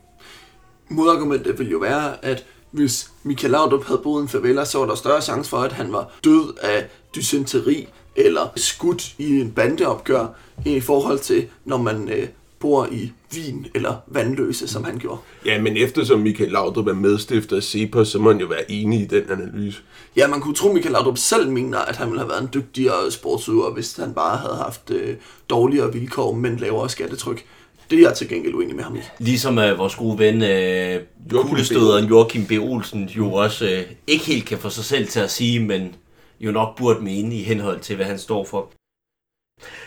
[0.89, 4.85] Modargumentet vil jo være, at hvis Michael Laudrup havde boet i en favela, så var
[4.85, 10.27] der større chance for, at han var død af dysenteri eller skudt i en bandeopgør
[10.65, 12.27] i forhold til, når man øh,
[12.59, 15.19] bor i Wien eller Vandløse, som han gjorde.
[15.45, 19.01] Ja, men eftersom Michael Laudrup er medstifter af CEPOS, så må han jo være enig
[19.01, 19.81] i den analyse.
[20.15, 22.49] Ja, man kunne tro, at Michael Laudrup selv mener, at han ville have været en
[22.53, 25.15] dygtigere sportsudøver, hvis han bare havde haft øh,
[25.49, 27.43] dårligere vilkår, men lavere skattetryk.
[27.89, 28.99] Det er jeg til gengæld uenig med ham i.
[29.19, 32.51] Ligesom uh, vores gode ven, uh, kuglestøderen Joachim B.
[32.51, 35.95] Olsen, jo også uh, ikke helt kan få sig selv til at sige, men
[36.41, 38.71] jo nok burde mene i henhold til, hvad han står for.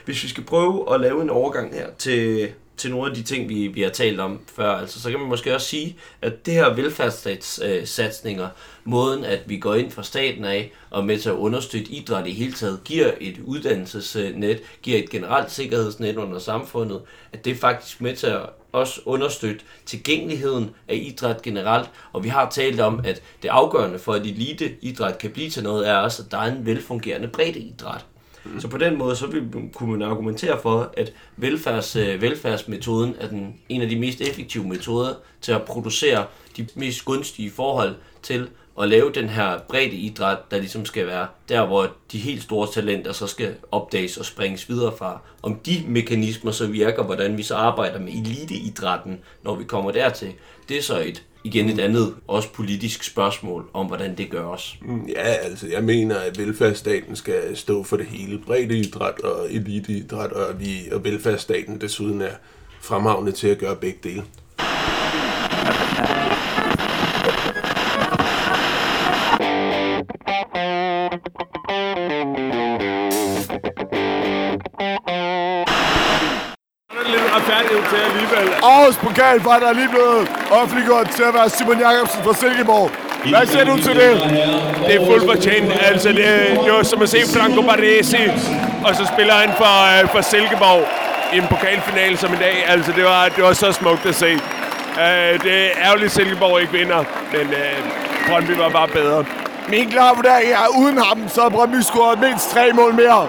[0.05, 3.49] Hvis vi skal prøve at lave en overgang her til, til nogle af de ting,
[3.49, 6.55] vi, vi har talt om før, altså, så kan man måske også sige, at det
[6.55, 8.49] her velfærdsstatssatsninger,
[8.85, 12.33] måden at vi går ind fra staten af og med til at understøtte idræt i
[12.33, 17.03] hele taget, giver et uddannelsesnet, giver et generelt sikkerhedsnet under samfundet,
[17.33, 21.91] at det er faktisk med til at også understøtte tilgængeligheden af idræt generelt.
[22.13, 25.63] Og vi har talt om, at det afgørende for, at elite idræt kan blive til
[25.63, 28.05] noget, er også, at der er en velfungerende idræt.
[28.45, 28.61] Mm.
[28.61, 29.43] Så på den måde, så vil,
[29.75, 34.65] kunne man argumentere for, at velfærds, øh, velfærdsmetoden er den, en af de mest effektive
[34.65, 38.49] metoder til at producere de mest gunstige forhold til
[38.83, 42.69] at lave den her bredde idræt, der ligesom skal være der, hvor de helt store
[42.73, 45.21] talenter så skal opdages og springes videre fra.
[45.43, 50.33] Om de mekanismer så virker, hvordan vi så arbejder med eliteidrætten, når vi kommer dertil,
[50.69, 54.77] det er så et igen et andet, også politisk spørgsmål om, hvordan det gøres.
[54.83, 58.41] Mm, ja, altså jeg mener, at velfærdsstaten skal stå for det hele.
[58.71, 62.35] idræt og eliteidræt, og, vi, og velfærdsstaten desuden er
[62.81, 64.25] fremhavne til at gøre begge dele.
[78.69, 82.91] Aarhus Pokalbrænd er lige blevet offentliggjort til at være Simon Jakobsen fra Silkeborg.
[83.31, 84.13] Hvad siger du til det?
[84.87, 85.73] Det er fuldt fortjent.
[85.83, 86.27] Altså, det,
[86.65, 88.23] det var som at se Franco Baresi,
[88.87, 90.83] og så spiller han for, uh, for Silkeborg.
[91.35, 92.65] i en pokalfinale som i dag.
[92.69, 94.33] Altså, det var, det var så smukt at se.
[94.35, 99.25] Uh, det er ærgerligt, at Silkeborg ikke vinder, men uh, Brøndby var bare bedre.
[99.69, 103.29] Min klare vurdering er, uden ham, så har Brøndby scoret mindst tre mål mere.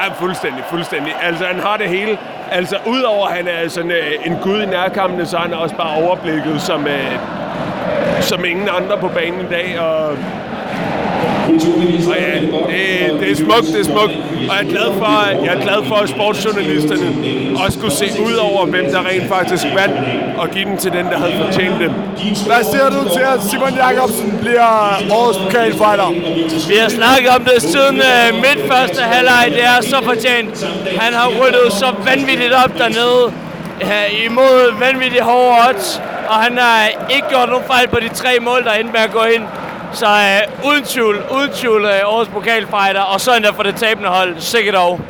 [0.00, 1.14] Ja, fuldstændig, fuldstændig.
[1.22, 2.18] Altså, han har det hele.
[2.50, 5.76] Altså, udover at han er sådan øh, en gud i nærkampene, så er han også
[5.76, 7.18] bare overblikket som, øh,
[8.20, 9.80] som ingen andre på banen i dag.
[9.80, 10.16] Og
[11.48, 12.40] og ja,
[13.12, 14.14] det, det er smukt, det er smukt.
[14.48, 17.06] Og jeg er glad for, jeg er glad for at sportsjournalisterne
[17.64, 19.96] også kunne se ud over, hvem der rent faktisk vandt,
[20.38, 21.90] og give den til den, der havde fortjent det.
[22.46, 24.68] Hvad siger du til, at Simon Jakobsen bliver
[25.18, 26.08] årets pokalfighter?
[26.68, 29.44] Vi har snakket om det siden uh, midt første halvleg.
[29.50, 30.66] Det er så fortjent.
[31.00, 33.24] Han har ryddet så vanvittigt op dernede
[33.82, 36.02] uh, imod vanvittigt hårde odds.
[36.28, 39.12] Og han har ikke gjort nogen fejl på de tre mål, der endte med at
[39.12, 39.44] gå ind.
[39.92, 44.08] Så øh, uden tvivl, uden tvivl øh, årets pokalfighter, og så endda for det tabende
[44.08, 44.34] hold.
[44.38, 45.00] Sikkert dog.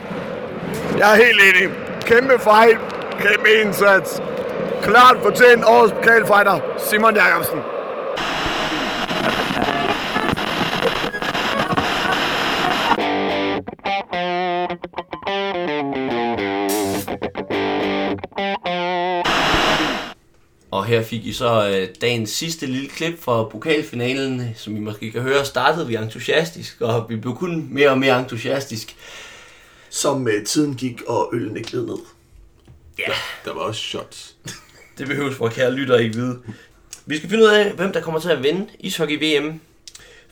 [0.98, 1.74] Jeg er helt enig.
[2.04, 2.76] Kæmpe fejl,
[3.20, 4.22] kæmpe indsats.
[4.82, 7.58] Klart fortjent årets pokalfighter, Simon Jacobsen.
[20.88, 25.22] Her fik I så øh, dagens sidste lille klip fra pokalfinalen, som I måske kan
[25.22, 28.96] høre, startede vi entusiastisk, og vi blev kun mere og mere entusiastisk.
[29.90, 31.98] Som uh, tiden gik, og ølene gled ned.
[32.98, 33.12] Ja,
[33.44, 34.36] Der var også shots.
[34.98, 36.38] det behøves vores kære lytter ikke vide.
[37.06, 39.60] Vi skal finde ud af, hvem der kommer til at vinde ishockey VM.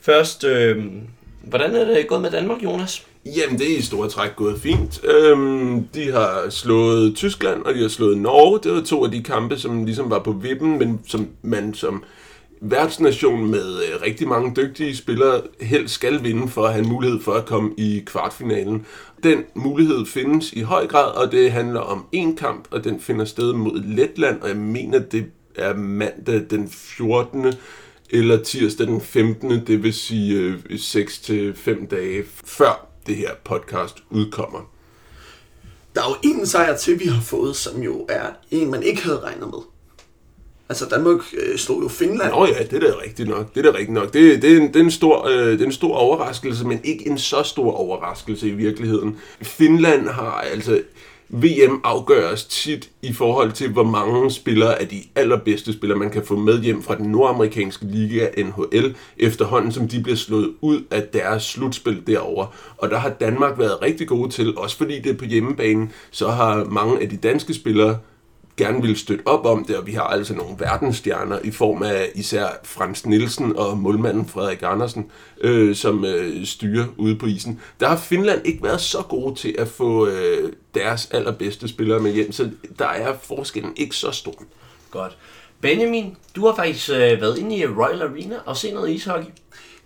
[0.00, 0.84] Først, øh,
[1.42, 3.06] hvordan er det gået med Danmark, Jonas?
[3.34, 5.04] Jamen, det er i store træk gået fint.
[5.04, 8.60] Øhm, de har slået Tyskland, og de har slået Norge.
[8.62, 12.04] Det var to af de kampe, som ligesom var på vippen, men som man som
[12.60, 17.20] værtsnation med øh, rigtig mange dygtige spillere helst skal vinde for at have en mulighed
[17.20, 18.86] for at komme i kvartfinalen.
[19.22, 23.24] Den mulighed findes i høj grad, og det handler om en kamp, og den finder
[23.24, 25.24] sted mod Letland, og jeg mener, det
[25.54, 27.54] er mandag den 14
[28.10, 29.66] eller tirsdag den 15.
[29.66, 34.70] Det vil sige øh, 6-5 dage før det her podcast udkommer.
[35.94, 39.02] Der er jo en sejr til, vi har fået, som jo er en, man ikke
[39.02, 39.58] havde regnet med.
[40.68, 42.30] Altså, Danmark øh, slog jo Finland.
[42.30, 43.54] Nå ja, det er da rigtigt nok.
[43.54, 44.12] Det er da rigtigt nok.
[44.12, 46.80] Det, det, er, en, det, er en stor, øh, det er en stor overraskelse, men
[46.84, 49.16] ikke en så stor overraskelse i virkeligheden.
[49.42, 50.82] Finland har altså...
[51.28, 56.26] VM afgøres tit i forhold til, hvor mange spillere af de allerbedste spillere, man kan
[56.26, 61.02] få med hjem fra den nordamerikanske liga NHL, efterhånden som de bliver slået ud af
[61.02, 62.46] deres slutspil derover.
[62.78, 66.28] Og der har Danmark været rigtig gode til, også fordi det er på hjemmebane, så
[66.28, 67.98] har mange af de danske spillere
[68.56, 72.10] gerne vil støtte op om det, og vi har altså nogle verdensstjerner i form af
[72.14, 77.60] især Frans Nielsen og målmanden Frederik Andersen, øh, som øh, styrer ude på isen.
[77.80, 82.12] Der har Finland ikke været så gode til at få øh, deres allerbedste spillere med
[82.12, 84.42] hjem, så der er forskellen ikke så stor.
[84.90, 85.16] Godt.
[85.60, 89.28] Benjamin, du har faktisk øh, været inde i Royal Arena og set noget ishockey.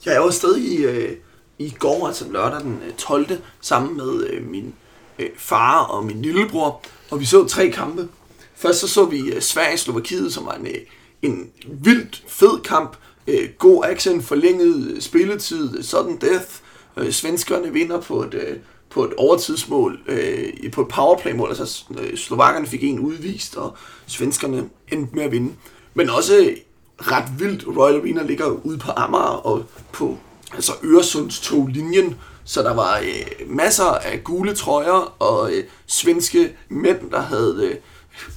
[0.07, 1.17] Jeg var stadig i, øh,
[1.59, 3.27] i går, altså lørdag den øh, 12.
[3.61, 4.75] sammen med øh, min
[5.19, 8.09] øh, far og min lillebror, og vi så tre kampe.
[8.61, 10.75] Først så så vi øh, Sverige-Slovakiet, som var en, øh,
[11.23, 12.97] en vildt fed kamp.
[13.27, 16.47] Øh, god action, forlænget spilletid, sudden death.
[17.11, 21.49] Svenskerne vinder på et, på et overtidsmål, øh, på et powerplay-mål.
[21.49, 21.85] Altså
[22.17, 25.53] slovakkerne fik en udvist, og svenskerne endte med at vinde.
[25.95, 26.55] Men også
[26.99, 27.65] ret vildt.
[27.77, 30.19] Royal Arena ligger ude på Amager og på
[30.55, 37.21] altså Øresundstog-linjen, så der var øh, masser af gule trøjer og øh, svenske mænd, der
[37.21, 37.79] havde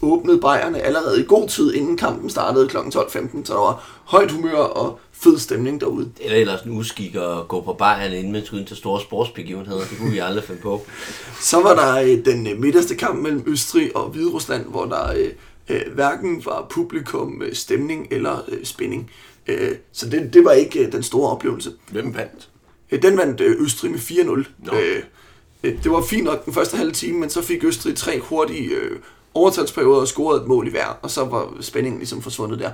[0.02, 2.78] åbnet bajerne allerede i god tid, inden kampen startede kl.
[2.78, 6.12] 12.15, så der var højt humør og fed stemning derude.
[6.18, 9.02] Det er ellers en uskik at gå på bajerne, inden man skulle ind til store
[9.02, 9.80] sportsbegivenheder.
[9.80, 10.82] Det kunne vi aldrig finde på.
[11.42, 15.30] Så var der øh, den øh, midterste kamp mellem Østrig og Hviderusland, hvor der øh,
[15.70, 19.12] øh, hverken var publikum, øh, stemning eller øh, spænding.
[19.48, 21.72] Øh, så det, det var ikke øh, den store oplevelse.
[21.92, 22.50] Hvem vandt?
[22.92, 24.44] Øh, Den vandt øh, Østrig med 4-0.
[24.60, 24.74] Nå.
[24.74, 25.04] Øh,
[25.64, 28.70] øh, det var fint nok den første halve time, men så fik Østrig tre hurtige
[28.70, 28.98] øh,
[29.34, 32.72] overtalsperiode og scorede et mål i hver, og så var spændingen ligesom forsvundet der.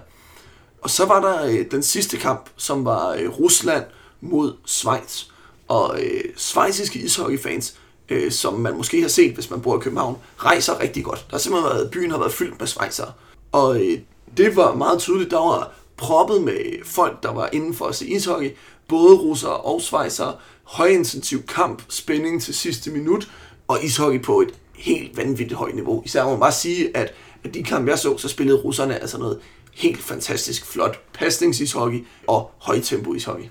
[0.82, 3.84] Og så var der øh, den sidste kamp, som var øh, Rusland
[4.22, 5.24] mod Schweiz.
[5.68, 7.76] Og øh, schweiziske ishockeyfans,
[8.10, 11.20] øh, som man måske har set, hvis man bor i København, rejser rigtig godt.
[11.20, 13.12] Der har simpelthen været, byen har været fyldt med schweizere.
[13.52, 14.00] Og øh,
[14.38, 18.08] det var meget tydeligt, der var proppet med folk, der var inden for at se
[18.08, 18.52] ishockey.
[18.88, 20.36] Både russere og schweizere.
[20.64, 23.32] Højintensiv kamp, spænding til sidste minut,
[23.68, 26.02] og ishockey på et helt vanvittigt højt niveau.
[26.06, 27.14] Især må man bare sige, at,
[27.54, 29.40] de kampe, jeg så, så spillede russerne altså noget
[29.74, 33.46] helt fantastisk flot pasningsishockey og højtempo ishockey.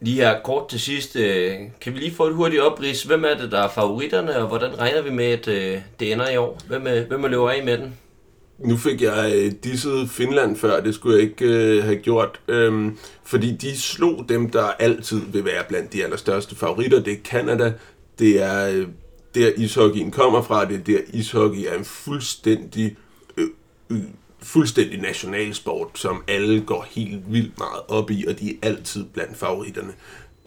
[0.00, 3.02] Lige her kort til sidst, øh, kan vi lige få et hurtigt oprids.
[3.02, 6.30] Hvem er det, der er favoritterne, og hvordan regner vi med, at øh, det ender
[6.30, 6.60] i år?
[6.68, 7.94] Hvem, øh, hvem er løber af med den?
[8.58, 13.78] Nu fik jeg disset Finland før, det skulle jeg ikke have gjort, øhm, fordi de
[13.78, 17.00] slog dem, der altid vil være blandt de allerstørste favoritter.
[17.00, 17.72] Det er Canada,
[18.18, 18.84] det er
[19.34, 22.96] der ishockeyen kommer fra, det er der ishockey er en fuldstændig,
[23.36, 23.48] øh,
[23.90, 23.98] øh,
[24.42, 29.36] fuldstændig nationalsport, som alle går helt vildt meget op i, og de er altid blandt
[29.36, 29.92] favoritterne.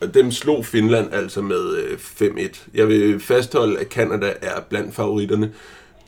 [0.01, 2.59] Og dem slog Finland altså med øh, 5-1.
[2.73, 5.53] Jeg vil fastholde, at Canada er blandt favoritterne.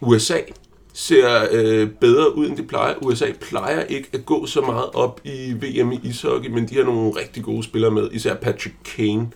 [0.02, 0.40] USA
[0.94, 2.96] ser øh, bedre ud, end de plejer.
[3.02, 6.84] USA plejer ikke at gå så meget op i VM i ishockey, men de har
[6.84, 9.28] nogle rigtig gode spillere med, især Patrick Kane.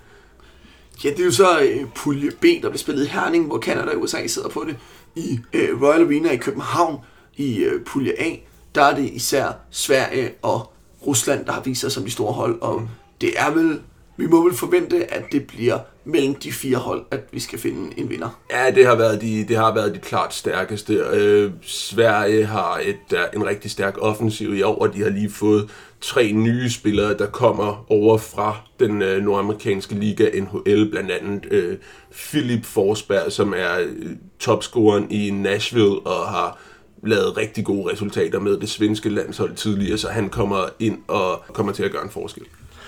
[1.04, 3.92] Ja, det er jo så øh, pulje B, der bliver spillet i Herning, hvor Canada
[3.92, 4.78] og USA sidder på det.
[5.16, 7.00] I øh, Royal Arena i København
[7.36, 8.36] i øh, pulje A,
[8.76, 10.74] der er det især Sverige og
[11.08, 12.88] Rusland, der har vist sig som de store hold, og
[13.22, 13.82] det er vel,
[14.18, 18.00] vi må vel forvente, at det bliver mellem de fire hold, at vi skal finde
[18.00, 18.40] en vinder.
[18.52, 20.94] Ja, det har været de, det har været de klart stærkeste.
[20.94, 25.70] Øh, Sverige har et, en rigtig stærk offensiv i år, og de har lige fået
[26.02, 31.78] tre nye spillere, der kommer over fra den øh, nordamerikanske liga NHL, blandt andet øh,
[32.12, 34.10] Philip Forsberg, som er øh,
[34.40, 36.60] topscoreren i Nashville og har
[37.04, 41.74] lavet rigtig gode resultater med det svenske landshold tidligere, så han kommer ind og kommer
[41.74, 42.44] til at gøre en forskel.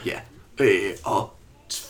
[0.05, 0.19] Ja,
[0.60, 1.30] øh, og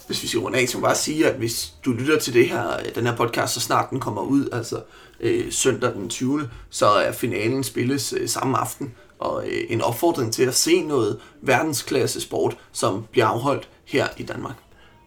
[0.07, 2.34] hvis vi skal runde af, så må jeg bare sige, at hvis du lytter til
[2.34, 4.82] det her, den her podcast, så snart den kommer ud, altså
[5.20, 10.34] øh, søndag den 20., så er finalen spilles øh, samme aften, og øh, en opfordring
[10.34, 14.55] til at se noget verdensklasse sport, som bliver afholdt her i Danmark.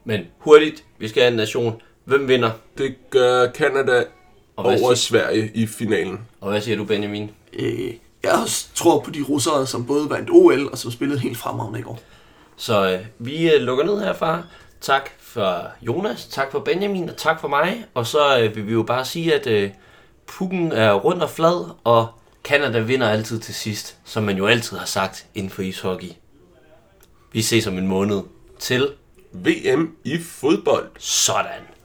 [0.04, 1.80] Men hurtigt, vi skal have en nation.
[2.04, 2.50] Hvem vinder?
[2.78, 3.46] Det gør
[4.62, 6.18] hvad over siger- Sverige i finalen.
[6.40, 7.30] Og hvad siger du, Benjamin?
[7.52, 7.92] Øh,
[8.22, 8.38] jeg
[8.74, 12.00] tror på de russere, som både vandt OL og som spillede helt fremragende i går.
[12.58, 14.42] Så øh, vi øh, lukker ned herfra.
[14.80, 17.84] Tak for Jonas, tak for Benjamin, og tak for mig.
[17.94, 19.70] Og så øh, vil vi jo bare sige, at øh,
[20.26, 22.08] pukken er rund og flad, og
[22.44, 26.08] Canada vinder altid til sidst, som man jo altid har sagt inden for ishockey.
[27.32, 28.22] Vi ses om en måned
[28.58, 28.88] til
[29.32, 30.90] VM i fodbold.
[30.98, 31.77] sådan.